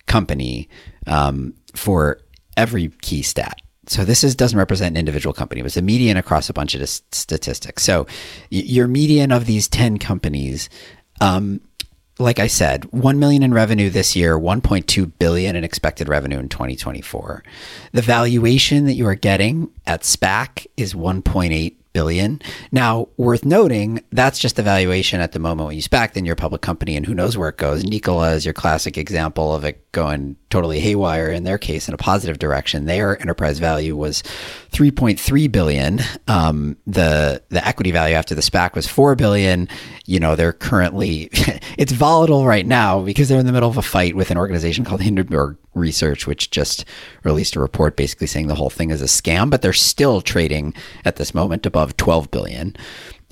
company 0.06 0.68
um, 1.06 1.54
for 1.76 2.20
every 2.56 2.88
key 3.02 3.22
stat. 3.22 3.60
So 3.88 4.04
this 4.04 4.24
is 4.24 4.34
doesn't 4.34 4.58
represent 4.58 4.94
an 4.94 4.98
individual 4.98 5.32
company, 5.32 5.62
but 5.62 5.66
it's 5.66 5.76
a 5.76 5.82
median 5.82 6.16
across 6.16 6.48
a 6.48 6.52
bunch 6.52 6.74
of 6.74 6.88
statistics. 6.88 7.82
So 7.84 8.06
your 8.50 8.88
median 8.88 9.30
of 9.30 9.46
these 9.46 9.68
10 9.68 9.98
companies, 9.98 10.68
um, 11.20 11.60
like 12.18 12.38
I 12.40 12.46
said, 12.46 12.86
1 12.86 13.18
million 13.18 13.42
in 13.42 13.54
revenue 13.54 13.90
this 13.90 14.16
year, 14.16 14.38
1.2 14.38 15.12
billion 15.18 15.54
in 15.54 15.62
expected 15.62 16.08
revenue 16.08 16.38
in 16.38 16.48
2024. 16.48 17.44
The 17.92 18.02
valuation 18.02 18.86
that 18.86 18.94
you 18.94 19.06
are 19.06 19.14
getting 19.14 19.70
at 19.86 20.00
SPAC 20.00 20.66
is 20.76 20.94
1.8 20.94 21.74
billion. 21.92 22.42
Now, 22.72 23.08
worth 23.16 23.44
noting, 23.44 24.02
that's 24.12 24.38
just 24.38 24.56
the 24.56 24.62
valuation 24.62 25.20
at 25.20 25.32
the 25.32 25.38
moment 25.38 25.68
when 25.68 25.76
you 25.76 25.82
SPAC, 25.82 26.12
then 26.12 26.26
you're 26.26 26.34
a 26.34 26.36
public 26.36 26.60
company 26.60 26.96
and 26.96 27.06
who 27.06 27.14
knows 27.14 27.38
where 27.38 27.48
it 27.48 27.56
goes. 27.56 27.84
Nikola 27.84 28.32
is 28.32 28.44
your 28.44 28.52
classic 28.52 28.98
example 28.98 29.54
of 29.54 29.64
it 29.64 29.85
going 29.96 30.36
totally 30.50 30.78
haywire 30.78 31.30
in 31.30 31.44
their 31.44 31.56
case 31.56 31.88
in 31.88 31.94
a 31.94 31.96
positive 31.96 32.38
direction. 32.38 32.84
Their 32.84 33.18
enterprise 33.18 33.58
value 33.58 33.96
was 33.96 34.22
3.3 34.72 35.50
billion. 35.50 36.00
Um, 36.28 36.76
the 36.86 37.42
the 37.48 37.66
equity 37.66 37.92
value 37.92 38.14
after 38.14 38.34
the 38.34 38.42
SPAC 38.42 38.74
was 38.74 38.86
4 38.86 39.16
billion. 39.16 39.68
You 40.04 40.20
know, 40.20 40.36
they're 40.36 40.52
currently 40.52 41.30
it's 41.78 41.92
volatile 41.92 42.44
right 42.44 42.66
now 42.66 43.00
because 43.00 43.30
they're 43.30 43.40
in 43.40 43.46
the 43.46 43.52
middle 43.52 43.70
of 43.70 43.78
a 43.78 43.82
fight 43.82 44.14
with 44.14 44.30
an 44.30 44.36
organization 44.36 44.84
called 44.84 45.00
Hindenburg 45.00 45.56
Research, 45.72 46.26
which 46.26 46.50
just 46.50 46.84
released 47.24 47.56
a 47.56 47.60
report 47.60 47.96
basically 47.96 48.26
saying 48.26 48.48
the 48.48 48.54
whole 48.54 48.70
thing 48.70 48.90
is 48.90 49.00
a 49.00 49.06
scam, 49.06 49.48
but 49.48 49.62
they're 49.62 49.72
still 49.72 50.20
trading 50.20 50.74
at 51.06 51.16
this 51.16 51.34
moment 51.34 51.64
above 51.64 51.96
12 51.96 52.30
billion. 52.30 52.76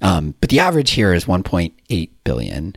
Um, 0.00 0.34
but 0.40 0.48
the 0.48 0.60
average 0.60 0.92
here 0.92 1.12
is 1.12 1.26
1.8 1.26 2.10
billion. 2.24 2.74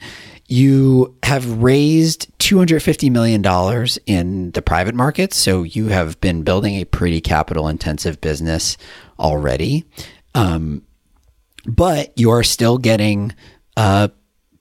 You 0.48 1.16
have 1.24 1.62
raised 1.62 2.32
$250 2.40 3.12
million 3.12 3.44
in 4.06 4.52
the 4.52 4.62
private 4.62 4.96
markets. 4.96 5.36
So 5.36 5.64
you 5.64 5.88
have 5.88 6.20
been 6.22 6.44
building 6.44 6.76
a 6.76 6.86
pretty 6.86 7.20
capital 7.20 7.68
intensive 7.68 8.22
business 8.22 8.78
already. 9.20 9.86
Um, 10.34 10.84
but 11.66 12.18
you 12.18 12.32
are 12.32 12.44
still 12.44 12.78
getting 12.78 13.36
a 13.76 14.10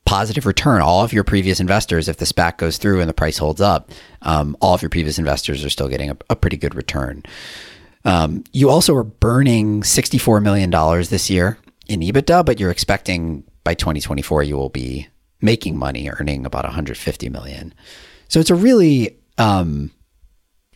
positive 0.05 0.47
return. 0.47 0.83
All 0.83 1.05
of 1.05 1.13
your 1.13 1.25
previous 1.25 1.61
investors, 1.61 2.09
if 2.09 2.17
the 2.17 2.25
SPAC 2.25 2.59
goes 2.59 2.79
through 2.79 3.01
and 3.01 3.09
the 3.09 3.15
price 3.15 3.39
holds 3.39 3.61
up, 3.61 3.91
um, 4.23 4.57
all 4.61 4.75
of 4.75 4.83
your 4.83 4.89
previous 4.89 5.19
investors 5.19 5.65
are 5.65 5.71
still 5.71 5.89
getting 5.89 6.11
a, 6.11 6.17
a 6.31 6.37
pretty 6.37 6.57
good 6.57 6.75
return. 6.75 7.23
Um, 8.05 8.45
you 8.53 8.71
also 8.71 8.95
are 8.95 9.05
burning 9.05 9.83
$64 9.83 10.43
million 10.43 10.71
this 11.11 11.29
year 11.29 11.59
in 11.89 12.01
EBITDA, 12.01 12.45
but 12.47 12.59
you're 12.59 12.71
expecting 12.71 13.45
by 13.65 13.75
2024 13.75 14.45
you 14.45 14.57
will 14.57 14.69
be 14.69 15.09
making 15.41 15.77
money, 15.77 16.09
earning 16.09 16.47
about 16.47 16.65
150 16.65 17.29
million. 17.29 17.75
So 18.29 18.41
it's 18.41 18.51
a 18.51 18.55
really, 18.55 19.19
um, 19.39 19.91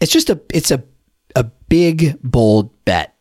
it's 0.00 0.12
just 0.12 0.30
a, 0.30 0.40
it's 0.52 0.70
a, 0.70 0.82
a 1.36 1.44
big, 1.44 2.18
bold 2.22 2.84
bet 2.84 3.16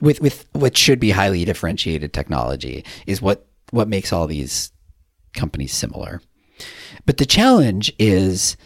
with, 0.00 0.20
with 0.20 0.48
what 0.52 0.76
should 0.76 1.00
be 1.00 1.10
highly 1.10 1.44
differentiated 1.44 2.12
technology 2.12 2.84
is 3.06 3.20
what, 3.20 3.46
what 3.70 3.88
makes 3.88 4.12
all 4.12 4.26
these 4.26 4.72
companies 5.34 5.72
similar. 5.72 6.20
But 7.06 7.18
the 7.18 7.26
challenge 7.26 7.92
is, 7.98 8.56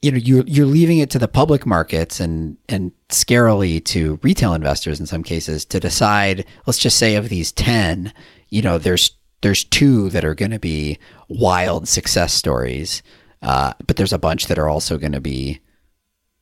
you 0.00 0.10
know, 0.10 0.18
you're, 0.18 0.44
you're 0.46 0.66
leaving 0.66 0.98
it 0.98 1.10
to 1.10 1.18
the 1.18 1.28
public 1.28 1.64
markets 1.64 2.18
and, 2.20 2.56
and 2.68 2.92
scarily 3.08 3.84
to 3.86 4.18
retail 4.22 4.54
investors 4.54 4.98
in 4.98 5.06
some 5.06 5.22
cases 5.22 5.64
to 5.66 5.78
decide, 5.78 6.44
let's 6.66 6.78
just 6.78 6.98
say 6.98 7.14
of 7.14 7.28
these 7.28 7.52
10, 7.52 8.12
you 8.48 8.62
know, 8.62 8.78
there's 8.78 9.16
there's 9.42 9.64
two 9.64 10.08
that 10.10 10.24
are 10.24 10.34
going 10.34 10.50
to 10.50 10.58
be 10.58 10.98
wild 11.28 11.86
success 11.88 12.32
stories, 12.32 13.02
uh, 13.42 13.74
but 13.86 13.96
there's 13.96 14.12
a 14.12 14.18
bunch 14.18 14.46
that 14.46 14.58
are 14.58 14.68
also 14.68 14.96
going 14.96 15.12
to 15.12 15.20
be 15.20 15.60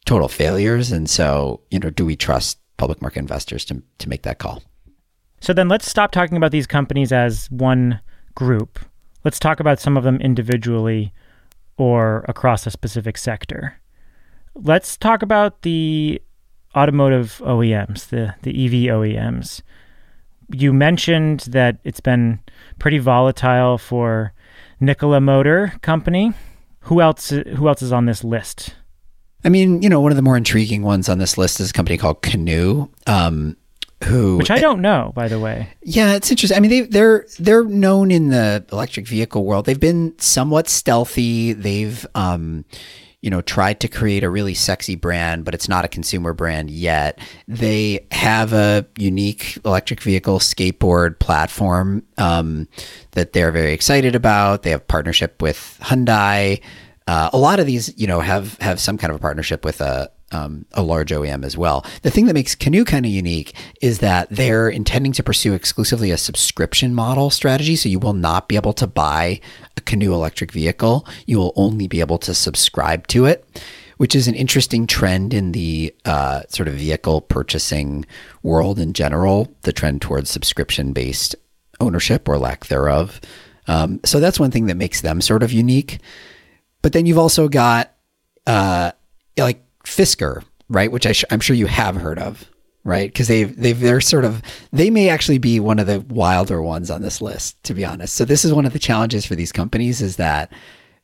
total 0.05 0.29
failures. 0.29 0.93
And 0.93 1.11
so, 1.11 1.61
you 1.71 1.79
know, 1.79 1.91
do 1.91 2.07
we 2.07 2.17
trust 2.17 2.59
public 2.77 3.03
market 3.03 3.19
investors 3.19 3.65
to 3.67 3.83
to 3.99 4.09
make 4.09 4.23
that 4.23 4.39
call? 4.39 4.63
So 5.41 5.53
then 5.53 5.69
let's 5.69 5.89
stop 5.89 6.13
talking 6.13 6.37
about 6.37 6.53
these 6.53 6.67
companies 6.67 7.13
as 7.13 7.51
one 7.51 8.01
group. 8.35 8.79
Let's 9.25 9.39
talk 9.39 9.61
about 9.61 9.81
some 9.81 9.97
of 9.97 10.05
them 10.05 10.21
individually 10.21 11.13
or 11.77 12.25
across 12.29 12.67
a 12.67 12.71
specific 12.71 13.17
sector. 13.17 13.81
Let's 14.55 14.97
talk 14.99 15.23
about 15.23 15.63
the 15.63 16.21
automotive 16.77 17.41
OEMs, 17.45 18.09
the, 18.09 18.35
the 18.43 18.51
EV 18.51 18.95
OEMs 18.95 19.63
you 20.53 20.73
mentioned 20.73 21.41
that 21.49 21.79
it's 21.85 22.01
been 22.01 22.41
pretty 22.79 22.99
volatile 22.99 23.79
for 23.79 24.33
Nikola 24.81 25.21
Motor 25.21 25.75
Company. 25.83 26.33
Who 26.85 27.01
else? 27.01 27.31
Who 27.31 27.69
else 27.69 27.83
is 27.83 27.93
on 27.93 28.07
this 28.07 28.25
list? 28.25 28.75
I 29.45 29.49
mean, 29.49 29.83
you 29.83 29.89
know, 29.89 30.01
one 30.01 30.13
of 30.13 30.17
the 30.17 30.23
more 30.23 30.37
intriguing 30.37 30.83
ones 30.83 31.09
on 31.09 31.19
this 31.19 31.39
list 31.39 31.61
is 31.61 31.71
a 31.71 31.73
company 31.73 31.97
called 31.97 32.23
Canoo. 32.23 32.91
Um, 33.07 33.57
who, 34.05 34.39
which 34.39 34.51
I 34.51 34.59
don't 34.59 34.81
know, 34.81 35.13
by 35.15 35.29
the 35.29 35.39
way. 35.39 35.69
Yeah, 35.83 36.15
it's 36.15 36.31
interesting. 36.31 36.57
I 36.57 36.61
mean, 36.61 36.71
they, 36.71 36.81
they're 36.83 37.27
they're 37.39 37.65
known 37.65 38.11
in 38.11 38.31
the 38.31 38.65
electric 38.73 39.07
vehicle 39.07 39.45
world. 39.45 39.67
They've 39.67 39.79
been 39.79 40.19
somewhat 40.19 40.69
stealthy. 40.69 41.53
They've 41.53 42.07
um, 42.15 42.65
you 43.22 43.28
know, 43.28 43.42
tried 43.42 43.80
to 43.80 43.88
create 43.88 44.24
a 44.24 44.30
really 44.30 44.54
sexy 44.54 44.96
brand, 44.96 45.44
but 45.44 45.54
it's 45.54 45.68
not 45.68 45.85
a 45.85 45.88
consumer 45.88 46.33
brand 46.33 46.70
yet. 46.70 47.18
They 47.46 48.06
have 48.11 48.52
a 48.52 48.87
unique 48.96 49.59
electric 49.64 50.00
vehicle 50.00 50.38
skateboard 50.38 51.18
platform 51.18 52.02
um, 52.16 52.66
that 53.12 53.33
they're 53.33 53.52
very 53.52 53.72
excited 53.72 54.14
about. 54.14 54.62
They 54.62 54.70
have 54.70 54.88
partnership 54.88 55.42
with 55.42 55.78
Hyundai. 55.83 56.62
Uh, 57.06 57.28
a 57.33 57.38
lot 57.38 57.61
of 57.61 57.66
these, 57.66 57.92
you 58.00 58.06
know, 58.06 58.20
have 58.20 58.56
have 58.59 58.80
some 58.80 58.96
kind 58.96 59.11
of 59.11 59.16
a 59.16 59.20
partnership 59.20 59.64
with 59.64 59.80
a 59.80 60.11
um, 60.33 60.64
a 60.73 60.83
large 60.83 61.11
OEM 61.11 61.45
as 61.45 61.57
well. 61.57 61.85
The 62.03 62.11
thing 62.11 62.27
that 62.27 62.35
makes 62.35 62.55
Canoo 62.55 62.85
kind 62.85 63.05
of 63.05 63.12
unique 63.12 63.55
is 63.81 63.99
that 63.99 64.29
they're 64.31 64.69
intending 64.69 65.12
to 65.12 65.23
pursue 65.23 65.55
exclusively 65.55 66.11
a 66.11 66.16
subscription 66.16 66.95
model 66.95 67.31
strategy. 67.31 67.77
So 67.77 67.88
you 67.88 67.99
will 67.99 68.12
not 68.12 68.49
be 68.49 68.57
able 68.57 68.73
to 68.75 68.87
buy 68.87 69.40
a 69.77 69.81
Canoo 69.81 70.12
electric 70.12 70.53
vehicle. 70.53 71.07
You 71.27 71.38
will 71.38 71.53
only 71.57 71.88
be 71.88 72.01
able 72.01 72.19
to 72.19 72.35
subscribe 72.35 73.07
to 73.09 73.27
it, 73.27 73.45
which 73.97 74.14
is 74.14 74.29
an 74.29 74.35
interesting 74.35 74.87
trend 74.87 75.35
in 75.35 75.53
the 75.53 75.95
uh, 76.05 76.43
sort 76.49 76.69
of 76.69 76.75
vehicle 76.75 77.21
purchasing 77.21 78.07
world 78.43 78.79
in 78.79 78.93
general, 78.93 79.55
the 79.62 79.73
trend 79.73 80.03
towards 80.03 80.31
subscription 80.31 80.93
based 80.93 81.35
ownership 81.81 82.29
or 82.29 82.38
lack 82.38 82.66
thereof. 82.66 83.21
Um, 83.66 84.01
so 84.05 84.21
that's 84.21 84.40
one 84.40 84.51
thing 84.51 84.66
that 84.66 84.77
makes 84.77 85.01
them 85.01 85.21
sort 85.21 85.43
of 85.43 85.53
unique. 85.53 85.99
But 86.83 86.93
then 86.93 87.07
you've 87.07 87.19
also 87.19 87.49
got 87.49 87.93
uh, 88.47 88.93
like 89.37 89.62
Fisker, 89.85 90.43
right? 90.69 90.90
Which 90.90 91.07
I 91.07 91.14
am 91.31 91.40
sure 91.40 91.57
you 91.57 91.66
have 91.66 91.97
heard 91.97 92.19
of, 92.19 92.45
right? 92.85 93.11
Because 93.11 93.29
they've 93.29 93.55
they've 93.57 93.79
they're 93.79 94.01
sort 94.01 94.25
of 94.25 94.43
they 94.73 94.90
may 94.90 95.09
actually 95.09 95.38
be 95.38 95.61
one 95.61 95.79
of 95.79 95.87
the 95.87 96.01
wilder 96.01 96.62
ones 96.62 96.90
on 96.90 97.03
this 97.03 97.21
list, 97.21 97.62
to 97.64 97.75
be 97.75 97.85
honest. 97.85 98.14
So 98.14 98.25
this 98.25 98.45
is 98.45 98.53
one 98.53 98.66
of 98.66 98.73
the 98.73 98.79
challenges 98.79 99.27
for 99.27 99.35
these 99.35 99.53
companies 99.53 100.01
is 100.01 100.16
that 100.16 100.53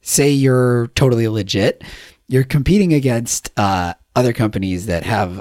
say 0.01 0.31
you're 0.31 0.89
totally 0.89 1.29
legit, 1.29 1.83
you're 2.29 2.45
competing 2.45 2.93
against 2.93 3.51
uh, 3.59 3.95
other 4.15 4.33
companies 4.33 4.87
that 4.87 5.05
have 5.05 5.41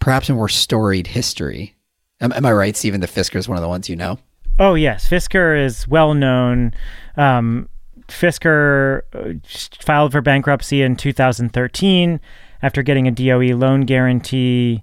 perhaps 0.00 0.28
a 0.28 0.34
more 0.34 0.48
storied 0.48 1.06
history. 1.06 1.74
Am, 2.20 2.32
am 2.32 2.46
I 2.46 2.52
right, 2.52 2.76
Stephen? 2.76 3.00
The 3.00 3.06
Fisker 3.06 3.36
is 3.36 3.48
one 3.48 3.56
of 3.56 3.62
the 3.62 3.68
ones 3.68 3.88
you 3.88 3.96
know. 3.96 4.18
Oh 4.58 4.74
yes, 4.74 5.08
Fisker 5.08 5.64
is 5.64 5.86
well 5.86 6.14
known. 6.14 6.72
Um, 7.16 7.68
Fisker 8.08 9.02
uh, 9.14 9.34
filed 9.84 10.12
for 10.12 10.20
bankruptcy 10.20 10.82
in 10.82 10.96
2013 10.96 12.20
after 12.62 12.82
getting 12.82 13.06
a 13.06 13.10
DOE 13.10 13.54
loan 13.56 13.82
guarantee 13.82 14.82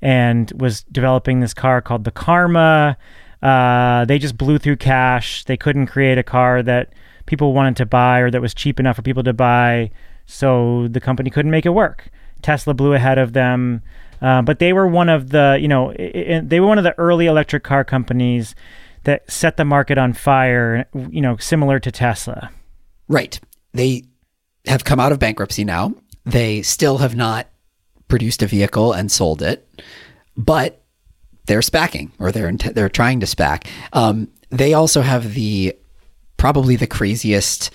and 0.00 0.50
was 0.56 0.82
developing 0.84 1.40
this 1.40 1.54
car 1.54 1.80
called 1.80 2.04
the 2.04 2.10
Karma. 2.10 2.96
Uh, 3.42 4.04
they 4.06 4.18
just 4.18 4.36
blew 4.36 4.58
through 4.58 4.76
cash. 4.76 5.44
They 5.44 5.56
couldn't 5.56 5.86
create 5.86 6.18
a 6.18 6.22
car 6.22 6.62
that 6.62 6.92
people 7.26 7.52
wanted 7.52 7.76
to 7.76 7.86
buy 7.86 8.18
or 8.18 8.30
that 8.30 8.40
was 8.40 8.54
cheap 8.54 8.80
enough 8.80 8.96
for 8.96 9.02
people 9.02 9.22
to 9.22 9.32
buy. 9.32 9.90
So 10.26 10.88
the 10.88 11.00
company 11.00 11.30
couldn't 11.30 11.50
make 11.50 11.66
it 11.66 11.70
work. 11.70 12.08
Tesla 12.40 12.74
blew 12.74 12.94
ahead 12.94 13.18
of 13.18 13.32
them. 13.32 13.82
Uh, 14.20 14.40
but 14.42 14.60
they 14.60 14.72
were 14.72 14.86
one 14.86 15.08
of 15.08 15.30
the, 15.30 15.58
you 15.60 15.68
know, 15.68 15.90
it, 15.90 16.16
it, 16.16 16.48
they 16.48 16.60
were 16.60 16.66
one 16.66 16.78
of 16.78 16.84
the 16.84 16.96
early 16.98 17.26
electric 17.26 17.64
car 17.64 17.84
companies 17.84 18.54
that 19.04 19.28
set 19.30 19.56
the 19.56 19.64
market 19.64 19.98
on 19.98 20.12
fire, 20.12 20.86
you 21.10 21.20
know, 21.20 21.36
similar 21.36 21.80
to 21.80 21.90
Tesla. 21.90 22.50
Right. 23.08 23.38
They 23.72 24.04
have 24.66 24.84
come 24.84 25.00
out 25.00 25.12
of 25.12 25.18
bankruptcy 25.18 25.64
now. 25.64 25.94
They 26.24 26.62
still 26.62 26.98
have 26.98 27.16
not 27.16 27.48
produced 28.08 28.42
a 28.42 28.46
vehicle 28.46 28.92
and 28.92 29.10
sold 29.10 29.42
it, 29.42 29.68
but 30.36 30.82
they're 31.46 31.60
spacking 31.60 32.10
or 32.18 32.30
they're 32.30 32.52
they're 32.52 32.88
trying 32.88 33.20
to 33.20 33.26
spac. 33.26 33.66
Um, 33.92 34.28
they 34.50 34.74
also 34.74 35.00
have 35.00 35.34
the 35.34 35.74
probably 36.36 36.76
the 36.76 36.86
craziest 36.86 37.70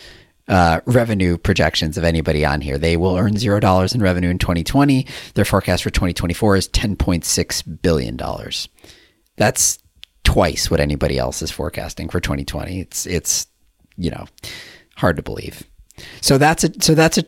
uh, 0.48 0.80
revenue 0.86 1.38
projections 1.38 1.98
of 1.98 2.04
anybody 2.04 2.46
on 2.46 2.62
here. 2.62 2.78
They 2.78 2.96
will 2.96 3.18
earn 3.18 3.38
zero 3.38 3.60
dollars 3.60 3.94
in 3.94 4.02
revenue 4.02 4.30
in 4.30 4.38
2020. 4.38 5.06
Their 5.34 5.46
forecast 5.46 5.84
for 5.84 5.90
2024 5.90 6.56
is 6.56 6.70
10.6 6.70 7.82
billion 7.82 8.16
dollars. 8.16 8.70
That's 9.36 9.80
twice 10.24 10.72
what 10.72 10.80
anybody 10.80 11.18
else 11.18 11.42
is 11.42 11.52
forecasting 11.52 12.10
for 12.10 12.20
2020. 12.20 12.80
It's 12.80 13.06
it's 13.06 13.48
you 13.98 14.12
know 14.12 14.26
hard 14.98 15.16
to 15.16 15.24
believe. 15.24 15.64
So 16.22 16.38
that's 16.38 16.64
a 16.64 16.72
so 16.82 16.94
that's 16.94 17.18
a 17.18 17.24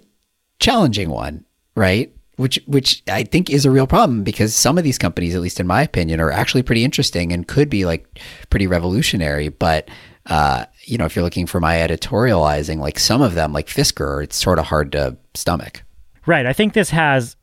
challenging 0.60 1.10
one, 1.10 1.46
right? 1.76 2.14
Which 2.36 2.60
which 2.66 3.02
I 3.08 3.24
think 3.24 3.50
is 3.50 3.66
a 3.66 3.72
real 3.72 3.88
problem 3.88 4.24
because 4.24 4.54
some 4.54 4.78
of 4.78 4.84
these 4.84 4.98
companies, 4.98 5.36
at 5.36 5.42
least 5.42 5.60
in 5.60 5.68
my 5.68 5.82
opinion, 5.82 6.20
are 6.20 6.32
actually 6.32 6.64
pretty 6.64 6.84
interesting 6.84 7.32
and 7.32 7.48
could 7.48 7.70
be 7.70 7.86
like 7.86 8.20
pretty 8.50 8.68
revolutionary. 8.68 9.50
But 9.50 9.90
uh, 10.26 10.66
you 10.84 10.98
know, 10.98 11.06
if 11.06 11.16
you're 11.16 11.24
looking 11.24 11.48
for 11.48 11.60
my 11.60 11.76
editorializing, 11.76 12.80
like 12.80 13.00
some 13.00 13.22
of 13.22 13.36
them, 13.36 13.54
like 13.54 13.68
Fisker, 13.68 14.24
it's 14.24 14.36
sort 14.36 14.60
of 14.60 14.66
hard 14.66 14.92
to 14.92 15.18
stomach. 15.34 15.84
Right. 16.26 16.46
I 16.46 16.54
think 16.54 16.74
this 16.74 16.92
has 16.92 17.36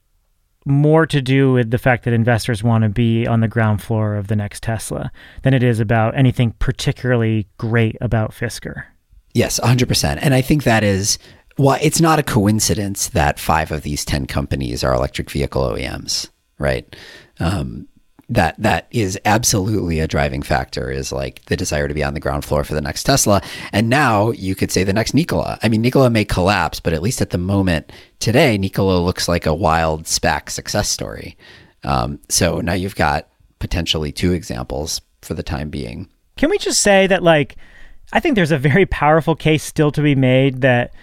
more 0.64 1.06
to 1.06 1.22
do 1.22 1.52
with 1.52 1.70
the 1.70 1.78
fact 1.78 2.04
that 2.04 2.12
investors 2.12 2.62
want 2.62 2.82
to 2.82 2.88
be 2.88 3.26
on 3.26 3.40
the 3.40 3.48
ground 3.48 3.80
floor 3.80 4.16
of 4.16 4.26
the 4.26 4.36
next 4.36 4.64
Tesla 4.64 5.12
than 5.42 5.54
it 5.54 5.62
is 5.62 5.78
about 5.78 6.16
anything 6.16 6.52
particularly 6.58 7.46
great 7.56 7.96
about 8.00 8.32
Fisker. 8.32 8.84
Yes, 9.37 9.61
100%. 9.61 10.18
And 10.22 10.33
I 10.33 10.40
think 10.40 10.64
that 10.64 10.83
is 10.83 11.18
why 11.57 11.79
it's 11.83 12.01
not 12.01 12.18
a 12.18 12.22
coincidence 12.22 13.09
that 13.09 13.38
five 13.38 13.70
of 13.70 13.83
these 13.83 14.03
10 14.03 14.25
companies 14.25 14.83
are 14.83 14.94
electric 14.94 15.31
vehicle 15.31 15.62
OEMs, 15.62 16.31
right? 16.59 16.96
Um, 17.38 17.87
that 18.31 18.55
that 18.59 18.88
is 18.90 19.20
absolutely 19.27 20.01
a 20.01 20.09
driving 20.09 20.40
factor 20.40 20.90
is 20.90 21.12
like 21.12 21.44
the 21.44 21.57
desire 21.57 21.87
to 21.87 21.92
be 21.92 22.03
on 22.03 22.14
the 22.14 22.20
ground 22.20 22.46
floor 22.46 22.64
for 22.64 22.72
the 22.72 22.81
next 22.81 23.03
Tesla. 23.03 23.42
And 23.72 23.90
now 23.90 24.31
you 24.31 24.55
could 24.55 24.72
say 24.72 24.85
the 24.85 24.94
next 24.94 25.12
Nikola. 25.12 25.59
I 25.62 25.68
mean, 25.68 25.83
Nikola 25.83 26.09
may 26.09 26.25
collapse, 26.25 26.81
but 26.81 26.94
at 26.94 27.03
least 27.03 27.20
at 27.20 27.29
the 27.29 27.37
moment 27.37 27.92
today, 28.20 28.57
Nikola 28.57 29.01
looks 29.01 29.29
like 29.29 29.44
a 29.44 29.55
wild 29.55 30.05
SPAC 30.05 30.49
success 30.49 30.88
story. 30.88 31.37
Um, 31.85 32.20
so 32.31 32.62
now 32.62 32.72
you've 32.72 32.96
got 32.96 33.29
potentially 33.59 34.12
two 34.12 34.33
examples 34.33 35.03
for 35.20 35.35
the 35.35 35.42
time 35.42 35.68
being. 35.68 36.09
Can 36.38 36.49
we 36.49 36.57
just 36.57 36.81
say 36.81 37.07
that, 37.07 37.22
like, 37.22 37.57
I 38.12 38.20
think 38.20 38.34
there's 38.34 38.52
a 38.52 38.58
very 38.58 38.86
powerful 38.86 39.34
case 39.34 39.62
still 39.62 39.90
to 39.92 40.02
be 40.02 40.14
made 40.14 40.60
that 40.60 40.94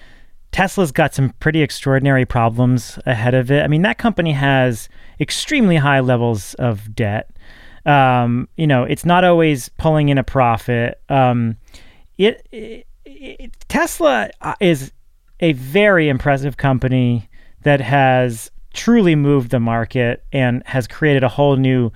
Tesla's 0.52 0.92
got 0.92 1.14
some 1.14 1.32
pretty 1.40 1.62
extraordinary 1.62 2.26
problems 2.26 3.00
ahead 3.06 3.34
of 3.34 3.52
it. 3.52 3.64
I 3.64 3.68
mean, 3.68 3.82
that 3.82 3.98
company 3.98 4.32
has 4.34 4.88
extremely 5.20 5.78
high 5.78 6.00
levels 6.00 6.54
of 6.56 6.96
debt. 6.96 7.32
Um, 7.86 8.48
you 8.56 8.68
know, 8.68 8.84
it's 8.84 9.04
not 9.04 9.24
always 9.24 9.70
pulling 9.78 10.10
in 10.10 10.18
a 10.18 10.24
profit. 10.24 11.02
Um, 11.10 11.58
it, 12.18 12.48
it, 12.52 12.88
it, 13.04 13.66
Tesla 13.68 14.30
uh, 14.42 14.54
is 14.62 14.92
a 15.40 15.54
very 15.54 16.08
impressive 16.08 16.56
company 16.56 17.28
that 17.64 17.82
has 17.82 18.50
truly 18.74 19.16
moved 19.16 19.52
the 19.52 19.60
market 19.60 20.24
and 20.32 20.64
has 20.66 20.88
created 20.88 21.24
a 21.24 21.30
whole 21.30 21.58
new 21.58 21.92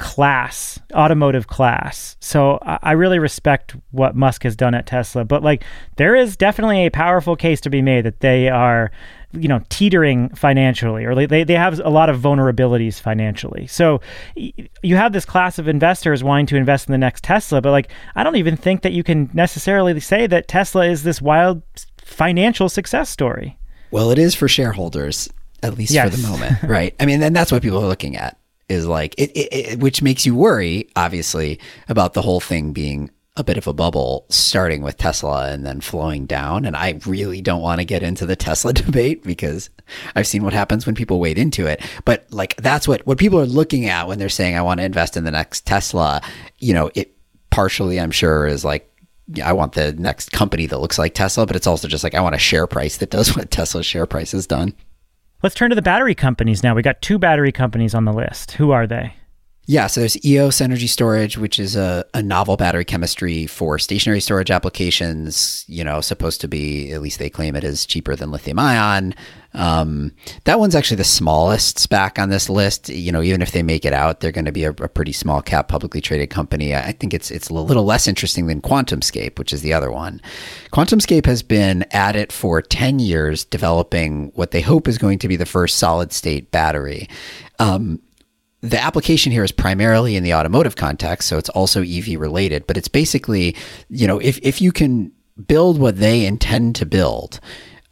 class, 0.00 0.80
automotive 0.94 1.46
class. 1.46 2.16
So 2.20 2.58
I 2.62 2.92
really 2.92 3.18
respect 3.18 3.76
what 3.90 4.16
Musk 4.16 4.44
has 4.44 4.56
done 4.56 4.74
at 4.74 4.86
Tesla, 4.86 5.26
but 5.26 5.42
like 5.42 5.62
there 5.96 6.16
is 6.16 6.38
definitely 6.38 6.86
a 6.86 6.90
powerful 6.90 7.36
case 7.36 7.60
to 7.60 7.70
be 7.70 7.82
made 7.82 8.06
that 8.06 8.20
they 8.20 8.48
are, 8.48 8.90
you 9.32 9.46
know, 9.46 9.60
teetering 9.68 10.30
financially 10.30 11.04
or 11.04 11.26
they, 11.26 11.44
they 11.44 11.54
have 11.54 11.78
a 11.80 11.90
lot 11.90 12.08
of 12.08 12.18
vulnerabilities 12.18 12.98
financially. 12.98 13.66
So 13.66 14.00
you 14.34 14.96
have 14.96 15.12
this 15.12 15.26
class 15.26 15.58
of 15.58 15.68
investors 15.68 16.24
wanting 16.24 16.46
to 16.46 16.56
invest 16.56 16.88
in 16.88 16.92
the 16.92 16.98
next 16.98 17.22
Tesla, 17.22 17.60
but 17.60 17.70
like 17.70 17.92
I 18.16 18.24
don't 18.24 18.36
even 18.36 18.56
think 18.56 18.80
that 18.80 18.92
you 18.92 19.04
can 19.04 19.28
necessarily 19.34 20.00
say 20.00 20.26
that 20.28 20.48
Tesla 20.48 20.86
is 20.86 21.02
this 21.02 21.20
wild 21.20 21.60
financial 21.98 22.70
success 22.70 23.10
story. 23.10 23.58
Well, 23.90 24.10
it 24.10 24.18
is 24.18 24.34
for 24.34 24.48
shareholders, 24.48 25.28
at 25.62 25.76
least 25.76 25.92
yes. 25.92 26.10
for 26.10 26.16
the 26.16 26.26
moment, 26.26 26.62
right? 26.62 26.94
I 26.98 27.04
mean, 27.04 27.22
and 27.22 27.36
that's 27.36 27.52
what 27.52 27.60
people 27.60 27.84
are 27.84 27.88
looking 27.88 28.16
at 28.16 28.39
is 28.70 28.86
like 28.86 29.14
it, 29.18 29.30
it, 29.32 29.54
it, 29.54 29.78
which 29.80 30.00
makes 30.00 30.24
you 30.24 30.34
worry 30.34 30.88
obviously 30.96 31.58
about 31.88 32.14
the 32.14 32.22
whole 32.22 32.40
thing 32.40 32.72
being 32.72 33.10
a 33.36 33.44
bit 33.44 33.56
of 33.56 33.66
a 33.66 33.72
bubble 33.72 34.26
starting 34.28 34.82
with 34.82 34.98
Tesla 34.98 35.50
and 35.50 35.64
then 35.64 35.80
flowing 35.80 36.26
down. 36.26 36.64
And 36.64 36.76
I 36.76 37.00
really 37.06 37.40
don't 37.40 37.62
want 37.62 37.80
to 37.80 37.84
get 37.84 38.02
into 38.02 38.26
the 38.26 38.36
Tesla 38.36 38.72
debate 38.72 39.22
because 39.24 39.70
I've 40.14 40.26
seen 40.26 40.42
what 40.42 40.52
happens 40.52 40.86
when 40.86 40.94
people 40.94 41.20
wade 41.20 41.38
into 41.38 41.66
it. 41.66 41.82
But 42.04 42.26
like 42.30 42.56
that's 42.56 42.86
what 42.86 43.06
what 43.06 43.18
people 43.18 43.40
are 43.40 43.46
looking 43.46 43.86
at 43.86 44.06
when 44.06 44.18
they're 44.18 44.28
saying 44.28 44.56
I 44.56 44.62
want 44.62 44.78
to 44.78 44.84
invest 44.84 45.16
in 45.16 45.24
the 45.24 45.30
next 45.30 45.66
Tesla. 45.66 46.22
You 46.58 46.74
know 46.74 46.90
it 46.94 47.16
partially 47.50 47.98
I'm 47.98 48.12
sure 48.12 48.46
is 48.46 48.64
like 48.64 48.86
I 49.44 49.52
want 49.52 49.72
the 49.72 49.92
next 49.92 50.32
company 50.32 50.66
that 50.66 50.78
looks 50.78 50.98
like 50.98 51.14
Tesla 51.14 51.46
but 51.46 51.56
it's 51.56 51.66
also 51.66 51.88
just 51.88 52.04
like 52.04 52.14
I 52.14 52.20
want 52.20 52.34
a 52.34 52.38
share 52.38 52.66
price 52.66 52.98
that 52.98 53.10
does 53.10 53.36
what 53.36 53.50
Tesla's 53.50 53.86
share 53.86 54.06
price 54.06 54.32
has 54.32 54.46
done 54.46 54.74
Let's 55.42 55.54
turn 55.54 55.70
to 55.70 55.76
the 55.76 55.82
battery 55.82 56.14
companies 56.14 56.62
now. 56.62 56.74
We 56.74 56.82
got 56.82 57.00
two 57.00 57.18
battery 57.18 57.50
companies 57.50 57.94
on 57.94 58.04
the 58.04 58.12
list. 58.12 58.52
Who 58.52 58.72
are 58.72 58.86
they? 58.86 59.14
Yeah, 59.70 59.86
so 59.86 60.00
there's 60.00 60.24
EOS 60.24 60.60
Energy 60.60 60.88
Storage, 60.88 61.38
which 61.38 61.60
is 61.60 61.76
a, 61.76 62.04
a 62.12 62.24
novel 62.24 62.56
battery 62.56 62.84
chemistry 62.84 63.46
for 63.46 63.78
stationary 63.78 64.18
storage 64.18 64.50
applications. 64.50 65.64
You 65.68 65.84
know, 65.84 66.00
supposed 66.00 66.40
to 66.40 66.48
be, 66.48 66.90
at 66.90 67.00
least 67.00 67.20
they 67.20 67.30
claim 67.30 67.54
it 67.54 67.62
is 67.62 67.86
cheaper 67.86 68.16
than 68.16 68.32
lithium 68.32 68.58
ion. 68.58 69.14
Um, 69.54 70.10
that 70.42 70.58
one's 70.58 70.74
actually 70.74 70.96
the 70.96 71.04
smallest 71.04 71.76
SPAC 71.76 72.20
on 72.20 72.30
this 72.30 72.50
list. 72.50 72.88
You 72.88 73.12
know, 73.12 73.22
even 73.22 73.42
if 73.42 73.52
they 73.52 73.62
make 73.62 73.84
it 73.84 73.92
out, 73.92 74.18
they're 74.18 74.32
going 74.32 74.44
to 74.44 74.50
be 74.50 74.64
a, 74.64 74.70
a, 74.70 74.88
pretty 74.88 75.12
small 75.12 75.40
cap 75.40 75.68
publicly 75.68 76.00
traded 76.00 76.30
company. 76.30 76.74
I 76.74 76.90
think 76.90 77.14
it's 77.14 77.30
it's 77.30 77.48
a 77.48 77.54
little 77.54 77.84
less 77.84 78.08
interesting 78.08 78.48
than 78.48 78.60
QuantumScape, 78.60 79.38
which 79.38 79.52
is 79.52 79.62
the 79.62 79.72
other 79.72 79.92
one. 79.92 80.20
QuantumScape 80.72 81.26
has 81.26 81.44
been 81.44 81.84
at 81.92 82.16
it 82.16 82.32
for 82.32 82.60
10 82.60 82.98
years, 82.98 83.44
developing 83.44 84.32
what 84.34 84.50
they 84.50 84.62
hope 84.62 84.88
is 84.88 84.98
going 84.98 85.20
to 85.20 85.28
be 85.28 85.36
the 85.36 85.46
first 85.46 85.78
solid 85.78 86.12
state 86.12 86.50
battery. 86.50 87.08
Um, 87.60 88.00
the 88.62 88.80
application 88.80 89.32
here 89.32 89.44
is 89.44 89.52
primarily 89.52 90.16
in 90.16 90.22
the 90.22 90.34
automotive 90.34 90.76
context, 90.76 91.28
so 91.28 91.38
it's 91.38 91.48
also 91.50 91.82
EV 91.82 92.20
related, 92.20 92.66
but 92.66 92.76
it's 92.76 92.88
basically, 92.88 93.56
you 93.88 94.06
know, 94.06 94.18
if, 94.18 94.38
if 94.42 94.60
you 94.60 94.72
can 94.72 95.12
build 95.46 95.78
what 95.78 95.96
they 95.96 96.26
intend 96.26 96.76
to 96.76 96.86
build, 96.86 97.40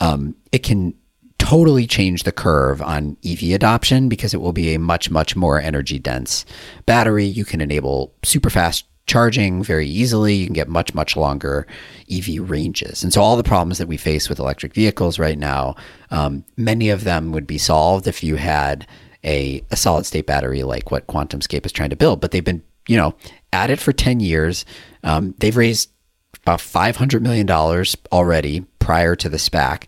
um, 0.00 0.34
it 0.52 0.62
can 0.62 0.94
totally 1.38 1.86
change 1.86 2.24
the 2.24 2.32
curve 2.32 2.82
on 2.82 3.16
EV 3.24 3.54
adoption 3.54 4.08
because 4.08 4.34
it 4.34 4.40
will 4.40 4.52
be 4.52 4.74
a 4.74 4.78
much, 4.78 5.10
much 5.10 5.34
more 5.34 5.60
energy 5.60 5.98
dense 5.98 6.44
battery. 6.84 7.24
You 7.24 7.44
can 7.44 7.60
enable 7.60 8.12
super 8.22 8.50
fast 8.50 8.84
charging 9.06 9.62
very 9.62 9.88
easily. 9.88 10.34
You 10.34 10.46
can 10.46 10.52
get 10.52 10.68
much, 10.68 10.94
much 10.94 11.16
longer 11.16 11.66
EV 12.10 12.50
ranges. 12.50 13.02
And 13.02 13.12
so, 13.12 13.22
all 13.22 13.36
the 13.36 13.42
problems 13.42 13.78
that 13.78 13.88
we 13.88 13.96
face 13.96 14.28
with 14.28 14.38
electric 14.38 14.74
vehicles 14.74 15.18
right 15.18 15.38
now, 15.38 15.76
um, 16.10 16.44
many 16.56 16.90
of 16.90 17.04
them 17.04 17.32
would 17.32 17.46
be 17.46 17.56
solved 17.56 18.06
if 18.06 18.22
you 18.22 18.36
had 18.36 18.86
a, 19.24 19.64
a 19.70 19.76
solid 19.76 20.06
state 20.06 20.26
battery 20.26 20.62
like 20.62 20.90
what 20.90 21.06
QuantumScape 21.06 21.66
is 21.66 21.72
trying 21.72 21.90
to 21.90 21.96
build. 21.96 22.20
But 22.20 22.30
they've 22.30 22.44
been, 22.44 22.62
you 22.86 22.96
know, 22.96 23.14
at 23.52 23.70
it 23.70 23.78
for 23.78 23.92
10 23.92 24.20
years. 24.20 24.64
Um, 25.02 25.34
they've 25.38 25.56
raised 25.56 25.90
about 26.42 26.60
$500 26.60 27.20
million 27.20 27.48
already 28.12 28.60
prior 28.78 29.14
to 29.16 29.28
the 29.28 29.36
SPAC 29.36 29.84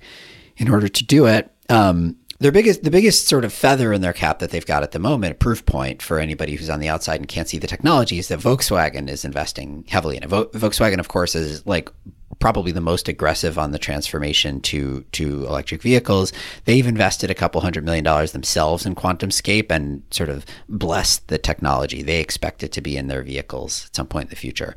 in 0.56 0.70
order 0.70 0.88
to 0.88 1.04
do 1.04 1.26
it. 1.26 1.50
Um, 1.68 2.16
their 2.40 2.52
biggest, 2.52 2.82
the 2.84 2.90
biggest 2.90 3.28
sort 3.28 3.44
of 3.44 3.52
feather 3.52 3.92
in 3.92 4.00
their 4.00 4.14
cap 4.14 4.38
that 4.38 4.50
they've 4.50 4.64
got 4.64 4.82
at 4.82 4.92
the 4.92 4.98
moment, 4.98 5.32
a 5.32 5.34
proof 5.34 5.64
point 5.66 6.00
for 6.00 6.18
anybody 6.18 6.56
who's 6.56 6.70
on 6.70 6.80
the 6.80 6.88
outside 6.88 7.20
and 7.20 7.28
can't 7.28 7.48
see 7.48 7.58
the 7.58 7.66
technology, 7.66 8.18
is 8.18 8.28
that 8.28 8.40
Volkswagen 8.40 9.08
is 9.08 9.26
investing 9.26 9.84
heavily 9.88 10.16
in 10.16 10.22
it. 10.22 10.30
Volkswagen, 10.30 10.98
of 10.98 11.08
course, 11.08 11.34
is 11.34 11.66
like 11.66 11.90
probably 12.38 12.72
the 12.72 12.80
most 12.80 13.08
aggressive 13.08 13.58
on 13.58 13.72
the 13.72 13.78
transformation 13.78 14.60
to 14.60 15.04
to 15.12 15.44
electric 15.46 15.82
vehicles. 15.82 16.32
They've 16.64 16.86
invested 16.86 17.30
a 17.30 17.34
couple 17.34 17.60
hundred 17.60 17.84
million 17.84 18.04
dollars 18.04 18.32
themselves 18.32 18.86
in 18.86 18.94
QuantumScape 18.94 19.70
and 19.70 20.02
sort 20.10 20.28
of 20.28 20.46
blessed 20.68 21.28
the 21.28 21.38
technology. 21.38 22.02
They 22.02 22.20
expect 22.20 22.62
it 22.62 22.72
to 22.72 22.80
be 22.80 22.96
in 22.96 23.08
their 23.08 23.22
vehicles 23.22 23.86
at 23.86 23.96
some 23.96 24.06
point 24.06 24.26
in 24.26 24.30
the 24.30 24.36
future. 24.36 24.76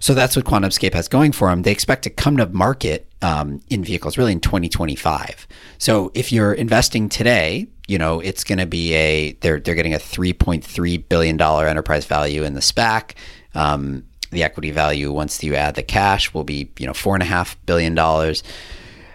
So 0.00 0.14
that's 0.14 0.36
what 0.36 0.44
QuantumScape 0.44 0.94
has 0.94 1.08
going 1.08 1.32
for 1.32 1.48
them. 1.48 1.62
They 1.62 1.72
expect 1.72 2.02
to 2.04 2.10
come 2.10 2.36
to 2.36 2.46
market 2.46 3.08
um, 3.22 3.62
in 3.70 3.82
vehicles 3.84 4.18
really 4.18 4.32
in 4.32 4.40
2025. 4.40 5.46
So 5.78 6.12
if 6.14 6.30
you're 6.30 6.52
investing 6.52 7.08
today, 7.08 7.68
you 7.88 7.98
know 7.98 8.20
it's 8.20 8.44
going 8.44 8.58
to 8.58 8.66
be 8.66 8.94
a 8.94 9.32
they're 9.40 9.60
they're 9.60 9.74
getting 9.74 9.94
a 9.94 9.98
3.3 9.98 11.08
billion 11.08 11.36
dollar 11.36 11.66
enterprise 11.66 12.04
value 12.04 12.42
in 12.44 12.54
the 12.54 12.60
SPAC. 12.60 13.14
Um, 13.54 14.04
the 14.32 14.42
equity 14.42 14.70
value 14.70 15.12
once 15.12 15.42
you 15.42 15.54
add 15.54 15.74
the 15.74 15.82
cash 15.82 16.34
will 16.34 16.44
be 16.44 16.70
you 16.78 16.86
know 16.86 16.94
four 16.94 17.14
and 17.14 17.22
a 17.22 17.26
half 17.26 17.56
billion 17.66 17.94
dollars, 17.94 18.42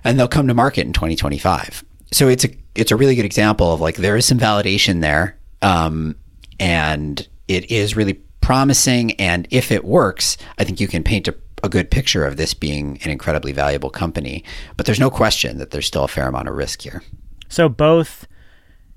and 0.03 0.19
they'll 0.19 0.27
come 0.27 0.47
to 0.47 0.53
market 0.53 0.85
in 0.85 0.93
2025. 0.93 1.83
So 2.11 2.27
it's 2.27 2.45
a 2.45 2.49
it's 2.75 2.91
a 2.91 2.95
really 2.95 3.15
good 3.15 3.25
example 3.25 3.73
of 3.73 3.81
like 3.81 3.97
there 3.97 4.15
is 4.15 4.25
some 4.25 4.39
validation 4.39 5.01
there, 5.01 5.37
um, 5.61 6.15
and 6.59 7.27
it 7.47 7.69
is 7.69 7.95
really 7.95 8.13
promising. 8.41 9.11
And 9.13 9.47
if 9.51 9.71
it 9.71 9.83
works, 9.83 10.37
I 10.57 10.63
think 10.63 10.79
you 10.79 10.87
can 10.87 11.03
paint 11.03 11.27
a, 11.27 11.35
a 11.63 11.69
good 11.69 11.91
picture 11.91 12.23
of 12.25 12.37
this 12.37 12.53
being 12.53 12.99
an 13.03 13.11
incredibly 13.11 13.51
valuable 13.51 13.89
company. 13.89 14.43
But 14.77 14.85
there's 14.85 14.99
no 14.99 15.09
question 15.09 15.57
that 15.57 15.71
there's 15.71 15.87
still 15.87 16.05
a 16.05 16.07
fair 16.07 16.27
amount 16.27 16.47
of 16.47 16.55
risk 16.55 16.81
here. 16.81 17.03
So 17.49 17.67
both 17.67 18.27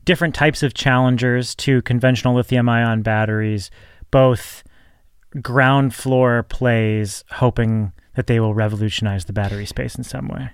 different 0.04 0.34
types 0.34 0.62
of 0.62 0.74
challengers 0.74 1.54
to 1.54 1.82
conventional 1.82 2.34
lithium 2.34 2.68
ion 2.68 3.02
batteries, 3.02 3.70
both 4.10 4.62
ground 5.42 5.94
floor 5.94 6.42
plays 6.44 7.24
hoping 7.30 7.92
that 8.16 8.26
they 8.26 8.40
will 8.40 8.54
revolutionize 8.54 9.24
the 9.24 9.32
battery 9.32 9.66
space 9.66 9.94
in 9.94 10.04
some 10.04 10.28
way. 10.28 10.50